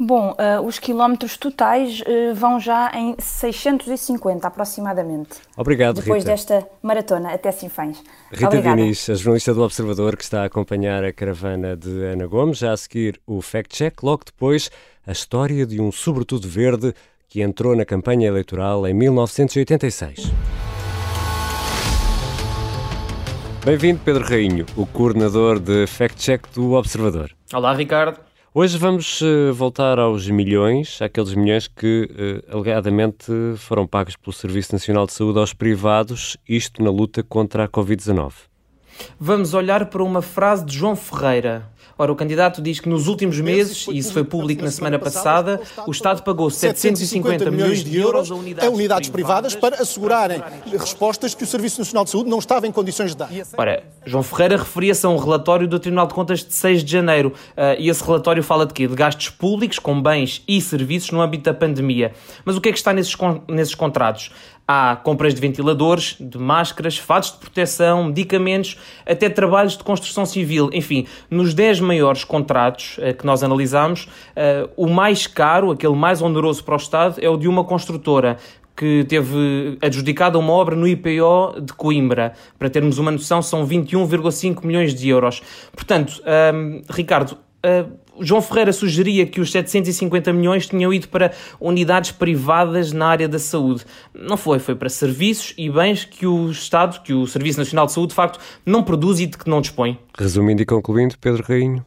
Bom, 0.00 0.30
uh, 0.30 0.64
os 0.64 0.78
quilómetros 0.78 1.36
totais 1.36 2.00
uh, 2.02 2.32
vão 2.32 2.60
já 2.60 2.92
em 2.94 3.16
650 3.18 4.46
aproximadamente. 4.46 5.30
Obrigado, 5.56 5.96
Depois 5.96 6.22
Rita. 6.22 6.30
desta 6.30 6.68
maratona 6.80 7.32
até 7.32 7.50
Sinfãs. 7.50 8.00
Rita 8.30 8.46
Obrigada. 8.46 8.76
Diniz, 8.76 9.10
a 9.10 9.14
jornalista 9.14 9.52
do 9.52 9.62
Observador 9.62 10.16
que 10.16 10.22
está 10.22 10.42
a 10.42 10.44
acompanhar 10.44 11.02
a 11.02 11.12
caravana 11.12 11.76
de 11.76 12.04
Ana 12.04 12.28
Gomes. 12.28 12.58
Já 12.58 12.72
a 12.72 12.76
seguir 12.76 13.20
o 13.26 13.42
Fact 13.42 13.74
Check, 13.76 14.00
logo 14.04 14.22
depois 14.24 14.70
a 15.04 15.10
história 15.10 15.66
de 15.66 15.80
um 15.80 15.90
sobretudo 15.90 16.46
verde 16.46 16.94
que 17.28 17.42
entrou 17.42 17.76
na 17.76 17.84
campanha 17.84 18.26
eleitoral 18.26 18.86
em 18.86 18.94
1986. 18.94 20.32
Bem-vindo, 23.64 24.00
Pedro 24.02 24.24
Rainho, 24.24 24.64
o 24.74 24.86
coordenador 24.86 25.60
de 25.60 25.86
Fact 25.86 26.18
Check 26.18 26.46
do 26.54 26.72
Observador. 26.72 27.30
Olá, 27.52 27.74
Ricardo. 27.74 28.18
Hoje 28.54 28.78
vamos 28.78 29.20
uh, 29.20 29.52
voltar 29.52 29.98
aos 29.98 30.28
milhões, 30.30 31.02
aqueles 31.02 31.34
milhões 31.34 31.68
que 31.68 32.08
uh, 32.50 32.56
alegadamente 32.56 33.30
foram 33.58 33.86
pagos 33.86 34.16
pelo 34.16 34.32
Serviço 34.32 34.72
Nacional 34.72 35.06
de 35.06 35.12
Saúde 35.12 35.38
aos 35.38 35.52
privados, 35.52 36.38
isto 36.48 36.82
na 36.82 36.90
luta 36.90 37.22
contra 37.22 37.64
a 37.64 37.68
Covid-19. 37.68 38.32
Vamos 39.18 39.54
olhar 39.54 39.86
para 39.86 40.02
uma 40.02 40.22
frase 40.22 40.64
de 40.64 40.76
João 40.76 40.96
Ferreira, 40.96 41.68
Ora, 42.00 42.12
o 42.12 42.14
candidato 42.14 42.62
diz 42.62 42.78
que 42.78 42.88
nos 42.88 43.08
últimos 43.08 43.40
meses, 43.40 43.88
e 43.88 43.98
isso 43.98 44.12
foi 44.12 44.22
público 44.22 44.62
na 44.62 44.70
semana 44.70 45.00
passada, 45.00 45.60
o 45.84 45.90
Estado 45.90 46.22
pagou 46.22 46.48
750 46.48 47.50
milhões 47.50 47.82
de 47.82 47.96
euros 47.96 48.30
a 48.30 48.36
unidades, 48.36 48.68
a 48.68 48.72
unidades 48.72 49.10
privadas, 49.10 49.56
para 49.56 49.82
assegurarem 49.82 50.40
respostas 50.78 51.34
que 51.34 51.42
o 51.42 51.46
Serviço 51.46 51.80
Nacional 51.80 52.04
de 52.04 52.10
Saúde 52.10 52.30
não 52.30 52.38
estava 52.38 52.68
em 52.68 52.72
condições 52.72 53.10
de 53.10 53.16
dar. 53.16 53.28
Ora, 53.56 53.82
João 54.06 54.22
Ferreira 54.22 54.58
referia-se 54.58 55.04
a 55.04 55.08
um 55.08 55.16
relatório 55.16 55.66
do 55.66 55.80
Tribunal 55.80 56.06
de 56.06 56.14
Contas 56.14 56.44
de 56.44 56.54
6 56.54 56.84
de 56.84 56.92
janeiro, 56.92 57.32
uh, 57.56 57.74
e 57.80 57.88
esse 57.88 58.04
relatório 58.04 58.44
fala 58.44 58.64
de 58.64 58.74
quê? 58.74 58.86
De 58.86 58.94
gastos 58.94 59.30
públicos 59.30 59.80
com 59.80 60.00
bens 60.00 60.40
e 60.46 60.60
serviços 60.60 61.10
no 61.10 61.20
âmbito 61.20 61.42
da 61.42 61.54
pandemia. 61.54 62.12
Mas 62.44 62.56
o 62.56 62.60
que 62.60 62.68
é 62.68 62.72
que 62.72 62.78
está 62.78 62.92
nesses, 62.92 63.16
nesses 63.48 63.74
contratos? 63.74 64.30
Há 64.70 64.96
compras 64.96 65.34
de 65.34 65.40
ventiladores, 65.40 66.14
de 66.20 66.36
máscaras, 66.36 66.98
fatos 66.98 67.32
de 67.32 67.38
proteção, 67.38 68.04
medicamentos, 68.04 68.76
até 69.06 69.30
trabalhos 69.30 69.78
de 69.78 69.82
construção 69.82 70.26
civil. 70.26 70.68
Enfim, 70.74 71.06
nos 71.30 71.54
10 71.54 71.80
maiores 71.80 72.22
contratos 72.22 72.98
uh, 72.98 73.16
que 73.16 73.24
nós 73.24 73.42
analisamos, 73.42 74.04
uh, 74.36 74.68
o 74.76 74.86
mais 74.86 75.26
caro, 75.26 75.70
aquele 75.70 75.94
mais 75.94 76.20
oneroso 76.20 76.62
para 76.62 76.74
o 76.74 76.76
Estado, 76.76 77.16
é 77.18 77.30
o 77.30 77.38
de 77.38 77.48
uma 77.48 77.64
construtora 77.64 78.36
que 78.76 79.06
teve 79.08 79.78
adjudicada 79.80 80.38
uma 80.38 80.52
obra 80.52 80.76
no 80.76 80.86
IPO 80.86 81.62
de 81.62 81.72
Coimbra. 81.72 82.34
Para 82.58 82.68
termos 82.68 82.98
uma 82.98 83.10
noção, 83.10 83.40
são 83.40 83.66
21,5 83.66 84.64
milhões 84.64 84.94
de 84.94 85.08
euros. 85.08 85.42
Portanto, 85.72 86.22
um, 86.54 86.82
Ricardo, 86.88 87.32
uh, 87.32 87.90
João 88.20 88.42
Ferreira 88.42 88.72
sugeria 88.72 89.26
que 89.26 89.40
os 89.40 89.50
750 89.50 90.32
milhões 90.32 90.66
tinham 90.66 90.92
ido 90.92 91.08
para 91.08 91.32
unidades 91.60 92.10
privadas 92.10 92.92
na 92.92 93.06
área 93.06 93.28
da 93.28 93.38
saúde. 93.38 93.84
Não 94.14 94.36
foi, 94.36 94.58
foi 94.58 94.74
para 94.74 94.88
serviços 94.88 95.54
e 95.56 95.70
bens 95.70 96.04
que 96.04 96.26
o 96.26 96.50
Estado, 96.50 97.02
que 97.02 97.12
o 97.12 97.26
Serviço 97.26 97.58
Nacional 97.58 97.86
de 97.86 97.92
Saúde, 97.92 98.10
de 98.10 98.14
facto, 98.14 98.40
não 98.64 98.82
produz 98.82 99.20
e 99.20 99.26
de 99.26 99.38
que 99.38 99.48
não 99.48 99.60
dispõe. 99.60 99.98
Resumindo 100.16 100.62
e 100.62 100.66
concluindo, 100.66 101.16
Pedro 101.18 101.44
Rainho. 101.46 101.84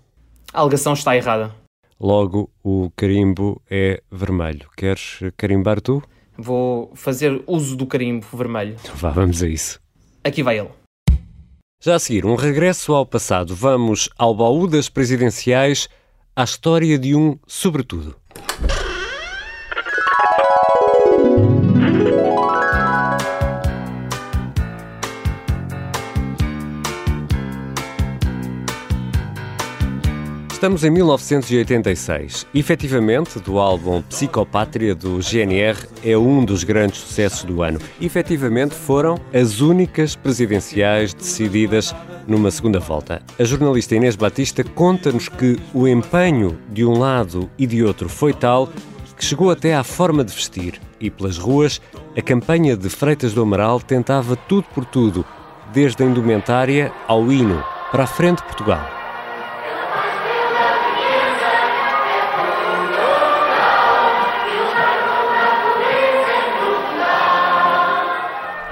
A 0.53 0.61
alegação 0.61 0.93
está 0.93 1.15
errada. 1.15 1.55
Logo, 1.99 2.49
o 2.63 2.91
carimbo 2.95 3.61
é 3.69 4.01
vermelho. 4.11 4.67
Queres 4.75 5.19
carimbar 5.37 5.79
tu? 5.79 6.01
Vou 6.37 6.91
fazer 6.95 7.43
uso 7.45 7.75
do 7.75 7.85
carimbo 7.85 8.25
vermelho. 8.33 8.75
Vá, 8.95 9.11
vamos 9.11 9.43
a 9.43 9.47
isso. 9.47 9.79
Aqui 10.23 10.41
vai 10.41 10.59
ele. 10.59 10.69
Já 11.83 11.95
a 11.95 11.99
seguir, 11.99 12.25
um 12.25 12.35
regresso 12.35 12.93
ao 12.93 13.05
passado. 13.05 13.55
Vamos 13.55 14.09
ao 14.17 14.35
baú 14.35 14.67
das 14.67 14.87
presidenciais 14.87 15.87
à 16.35 16.43
história 16.43 16.97
de 16.97 17.15
um 17.15 17.37
sobretudo. 17.45 18.15
Estamos 30.61 30.83
em 30.83 30.91
1986. 30.91 32.45
Efetivamente, 32.53 33.39
do 33.39 33.57
álbum 33.57 33.99
Psicopátria 34.03 34.93
do 34.93 35.19
GNR 35.19 35.87
é 36.03 36.15
um 36.15 36.45
dos 36.45 36.63
grandes 36.63 36.99
sucessos 36.99 37.43
do 37.43 37.63
ano. 37.63 37.79
Efetivamente, 37.99 38.75
foram 38.75 39.19
as 39.33 39.59
únicas 39.59 40.15
presidenciais 40.15 41.15
decididas 41.15 41.95
numa 42.31 42.49
segunda 42.49 42.79
volta. 42.79 43.21
A 43.37 43.43
jornalista 43.43 43.95
Inês 43.95 44.15
Batista 44.15 44.63
conta-nos 44.63 45.29
que 45.29 45.59
o 45.73 45.87
empenho 45.87 46.57
de 46.71 46.85
um 46.85 46.97
lado 46.97 47.49
e 47.57 47.67
de 47.67 47.83
outro 47.83 48.07
foi 48.07 48.33
tal 48.33 48.69
que 49.17 49.25
chegou 49.25 49.51
até 49.51 49.75
à 49.75 49.83
forma 49.83 50.23
de 50.23 50.33
vestir 50.33 50.81
e 50.99 51.09
pelas 51.11 51.37
ruas 51.37 51.79
a 52.17 52.21
campanha 52.21 52.75
de 52.75 52.89
Freitas 52.89 53.33
do 53.33 53.41
Amaral 53.41 53.79
tentava 53.79 54.35
tudo 54.35 54.65
por 54.73 54.83
tudo, 54.83 55.23
desde 55.71 56.03
a 56.03 56.05
indumentária 56.05 56.91
ao 57.07 57.31
hino, 57.31 57.63
para 57.91 58.03
a 58.03 58.07
frente 58.07 58.41
Portugal. 58.43 58.83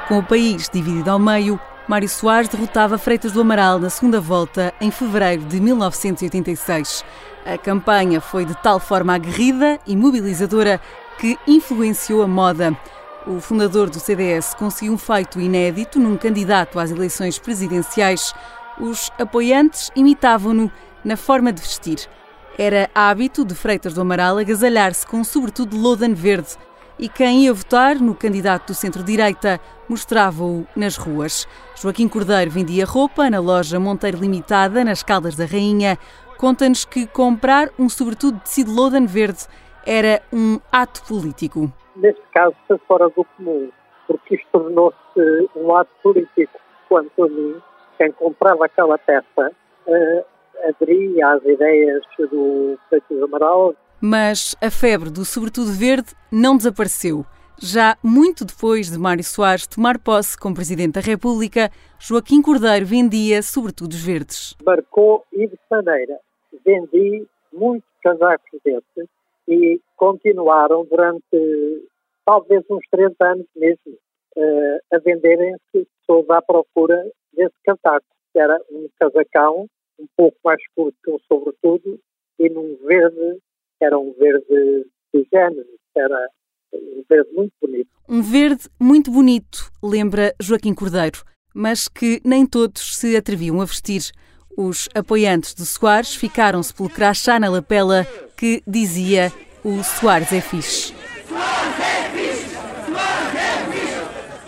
Com 0.07 0.17
o 0.17 0.23
país 0.23 0.67
dividido 0.67 1.11
ao 1.11 1.19
meio, 1.19 1.59
Mário 1.89 2.07
Soares 2.07 2.47
derrotava 2.47 2.99
Freitas 2.99 3.31
do 3.31 3.41
Amaral 3.41 3.79
na 3.79 3.89
segunda 3.89 4.21
volta 4.21 4.71
em 4.79 4.91
fevereiro 4.91 5.41
de 5.45 5.59
1986. 5.59 7.03
A 7.43 7.57
campanha 7.57 8.21
foi 8.21 8.45
de 8.45 8.53
tal 8.61 8.79
forma 8.79 9.15
aguerrida 9.15 9.79
e 9.87 9.95
mobilizadora 9.95 10.79
que 11.17 11.35
influenciou 11.47 12.21
a 12.21 12.27
moda. 12.27 12.77
O 13.25 13.41
fundador 13.41 13.89
do 13.89 13.99
CDS 13.99 14.53
conseguiu 14.53 14.93
um 14.93 14.99
feito 14.99 15.39
inédito 15.39 15.99
num 15.99 16.15
candidato 16.15 16.79
às 16.79 16.91
eleições 16.91 17.39
presidenciais. 17.39 18.35
Os 18.79 19.09
apoiantes 19.17 19.89
imitavam-no 19.95 20.71
na 21.03 21.17
forma 21.17 21.51
de 21.51 21.59
vestir. 21.59 22.07
Era 22.55 22.87
hábito 22.93 23.43
de 23.43 23.55
Freitas 23.55 23.95
do 23.95 24.01
Amaral 24.01 24.37
agasalhar-se 24.37 25.07
com 25.07 25.23
sobretudo 25.23 25.75
lodan 25.75 26.13
verde, 26.13 26.55
e 26.99 27.07
quem 27.07 27.45
ia 27.45 27.53
votar 27.53 27.95
no 27.95 28.13
candidato 28.13 28.67
do 28.67 28.73
centro-direita 28.75 29.59
mostrava-o 29.87 30.67
nas 30.75 30.97
ruas. 30.97 31.47
Joaquim 31.75 32.09
Cordeiro 32.09 32.51
vendia 32.51 32.85
roupa 32.85 33.29
na 33.29 33.39
loja 33.39 33.79
Monteiro 33.79 34.19
Limitada, 34.19 34.83
nas 34.83 35.01
Caldas 35.01 35.35
da 35.35 35.45
Rainha. 35.45 35.97
Conta-nos 36.37 36.83
que 36.83 37.07
comprar 37.07 37.69
um 37.79 37.87
sobretudo 37.87 38.35
de 38.35 38.43
tecido 38.43 38.71
Lodan 38.71 39.05
verde 39.05 39.47
era 39.87 40.21
um 40.31 40.59
ato 40.71 41.01
político. 41.07 41.71
Neste 41.95 42.21
caso 42.33 42.55
foi 42.67 42.77
fora 42.87 43.09
do 43.09 43.25
comum, 43.37 43.69
porque 44.07 44.35
isto 44.35 44.47
tornou-se 44.51 45.49
um 45.55 45.75
ato 45.75 45.91
político. 46.03 46.59
Quanto 46.87 47.23
a 47.23 47.29
mim, 47.29 47.55
quem 47.97 48.11
comprava 48.11 48.65
aquela 48.65 48.97
peça 48.97 49.51
uh, 49.87 50.25
aderia 50.67 51.29
às 51.29 51.43
ideias 51.43 52.03
do 52.17 52.77
Feito 52.89 53.23
Amaral, 53.23 53.73
mas 54.01 54.55
a 54.61 54.69
febre 54.69 55.09
do 55.09 55.25
sobretudo 55.25 55.71
verde 55.71 56.13
não 56.31 56.57
desapareceu. 56.57 57.25
Já 57.61 57.97
muito 58.01 58.45
depois 58.45 58.89
de 58.89 58.97
Mário 58.97 59.23
Soares 59.23 59.67
tomar 59.67 59.99
posse 59.99 60.37
como 60.37 60.55
Presidente 60.55 60.93
da 60.93 61.01
República, 61.01 61.69
Joaquim 61.99 62.41
Cordeiro 62.41 62.85
vendia 62.85 63.41
sobretudos 63.41 64.01
verdes. 64.01 64.55
Marcou 64.65 65.25
e 65.33 65.45
de 65.45 65.59
maneira. 65.69 66.19
Vendi 66.65 67.27
muitos 67.51 67.89
casacos 68.01 68.59
desses 68.63 69.09
e 69.47 69.81
continuaram 69.97 70.85
durante 70.85 71.89
talvez 72.25 72.63
uns 72.69 72.83
30 72.91 73.25
anos 73.25 73.47
mesmo 73.55 73.97
uh, 74.37 74.79
a 74.93 74.99
venderem-se 74.99 75.87
pessoas 75.99 76.29
à 76.29 76.41
procura 76.41 77.03
desse 77.33 77.55
casaco, 77.63 78.05
era 78.35 78.57
um 78.71 78.87
casacão 78.99 79.67
um 79.99 80.07
pouco 80.15 80.37
mais 80.45 80.61
curto 80.75 80.97
que 81.03 81.11
um 81.11 81.19
sobretudo 81.27 81.99
e 82.39 82.49
num 82.49 82.77
verde 82.85 83.39
era 83.81 83.97
um 83.97 84.13
verde 84.17 84.85
de 85.13 85.27
género, 85.33 85.67
era 85.95 86.29
um 86.73 87.03
verde 87.09 87.29
muito 87.33 87.53
bonito. 87.61 87.89
Um 88.07 88.21
verde 88.21 88.69
muito 88.79 89.11
bonito, 89.11 89.71
lembra 89.83 90.33
Joaquim 90.39 90.73
Cordeiro, 90.73 91.23
mas 91.53 91.87
que 91.87 92.21
nem 92.23 92.45
todos 92.45 92.97
se 92.97 93.15
atreviam 93.15 93.61
a 93.61 93.65
vestir. 93.65 94.11
Os 94.57 94.89
apoiantes 94.93 95.53
de 95.53 95.65
Soares 95.65 96.15
ficaram-se 96.15 96.73
pelo 96.73 96.89
crachá 96.89 97.39
na 97.39 97.49
lapela 97.49 98.05
que 98.35 98.61
dizia 98.67 99.31
o 99.63 99.83
Soares 99.83 100.33
é 100.33 100.41
fixe. 100.41 100.93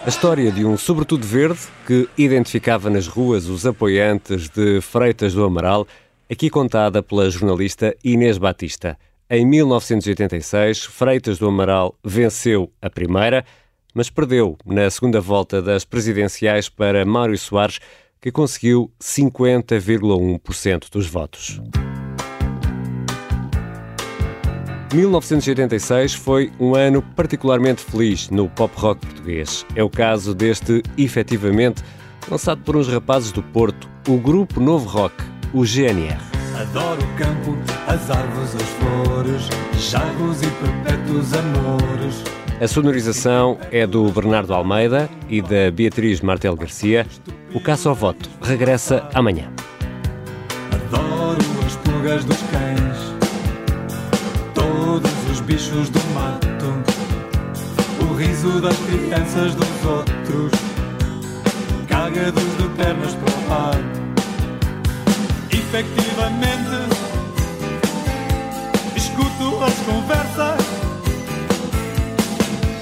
A 0.03 0.09
história 0.09 0.51
de 0.51 0.65
um 0.65 0.75
sobretudo 0.77 1.25
verde 1.25 1.59
que 1.85 2.09
identificava 2.17 2.89
nas 2.89 3.07
ruas 3.07 3.47
os 3.47 3.67
apoiantes 3.67 4.49
de 4.49 4.81
Freitas 4.81 5.33
do 5.33 5.43
Amaral, 5.43 5.87
aqui 6.29 6.49
contada 6.49 7.03
pela 7.03 7.29
jornalista 7.29 7.95
Inês 8.03 8.39
Batista. 8.39 8.97
Em 9.33 9.45
1986, 9.45 10.83
Freitas 10.83 11.39
do 11.39 11.47
Amaral 11.47 11.97
venceu 12.03 12.69
a 12.81 12.89
primeira, 12.89 13.45
mas 13.93 14.09
perdeu 14.09 14.57
na 14.65 14.89
segunda 14.89 15.21
volta 15.21 15.61
das 15.61 15.85
presidenciais 15.85 16.67
para 16.67 17.05
Mário 17.05 17.37
Soares, 17.37 17.79
que 18.19 18.29
conseguiu 18.29 18.91
50,1% 19.01 20.91
dos 20.91 21.07
votos. 21.07 21.61
1986 24.93 26.13
foi 26.13 26.51
um 26.59 26.75
ano 26.75 27.01
particularmente 27.01 27.85
feliz 27.85 28.29
no 28.29 28.49
pop 28.49 28.73
rock 28.75 28.99
português. 29.07 29.65
É 29.77 29.81
o 29.81 29.89
caso 29.89 30.35
deste 30.35 30.83
Efetivamente, 30.97 31.81
lançado 32.29 32.61
por 32.63 32.75
uns 32.75 32.89
rapazes 32.89 33.31
do 33.31 33.41
Porto, 33.41 33.89
o 34.09 34.17
grupo 34.17 34.59
Novo 34.59 34.89
Rock, 34.89 35.15
o 35.53 35.63
GNR. 35.63 36.40
Adoro 36.59 37.01
o 37.01 37.17
campo, 37.17 37.57
as 37.87 38.09
árvores, 38.11 38.55
as 38.55 38.69
flores, 38.79 39.49
jagos 39.79 40.41
e 40.41 40.47
perpétuos 40.47 41.33
amores. 41.33 42.23
A 42.59 42.67
sonorização 42.67 43.57
é 43.71 43.87
do 43.87 44.09
Bernardo 44.11 44.53
Almeida 44.53 45.09
e 45.27 45.41
da 45.41 45.71
Beatriz 45.73 46.21
Martel 46.21 46.55
Garcia. 46.55 47.07
O 47.53 47.59
Caça 47.59 47.89
ao 47.89 47.95
Voto 47.95 48.29
regressa 48.41 49.09
amanhã. 49.13 49.49
Adoro 50.71 51.41
as 51.65 51.75
pulgas 51.77 52.23
dos 52.25 52.37
cães, 52.43 53.15
todos 54.53 55.31
os 55.31 55.39
bichos 55.41 55.89
do 55.89 55.99
mato, 56.13 56.49
o 58.03 58.13
riso 58.13 58.61
das 58.61 58.77
crianças 58.77 59.55
dos 59.55 59.85
outros, 59.85 60.51
cagados 61.87 62.57
de 62.57 62.69
pernas 62.77 63.15
para 63.15 63.33
o 63.33 63.49
lado 63.49 64.00
efetivamente 65.73 66.75
escuto 68.93 69.63
as 69.63 69.73
conversas 69.85 70.65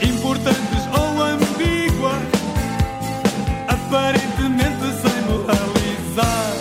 importantes 0.01 0.87
ou 0.97 1.21
ambíguas, 1.21 2.23
aparentemente 3.67 4.87
sem 5.01 5.21
moralizar. 5.29 6.53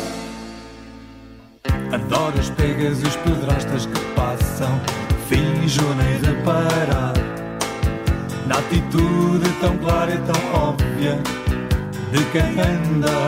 Adoro 1.95 2.39
as 2.39 2.51
pegas 2.51 3.01
e 3.01 3.07
os 3.07 3.17
pedrastas 3.17 3.87
que 3.87 4.01
passam, 4.15 4.79
finjo 5.31 5.95
nem 5.95 6.21
reparar. 6.21 7.15
Na 8.47 8.59
atitude 8.59 9.49
tão 9.63 9.79
clara 9.79 10.13
e 10.13 10.19
tão 10.19 10.69
óbvia 10.69 11.19
de 12.13 12.25
quem 12.33 12.61
anda 12.61 13.28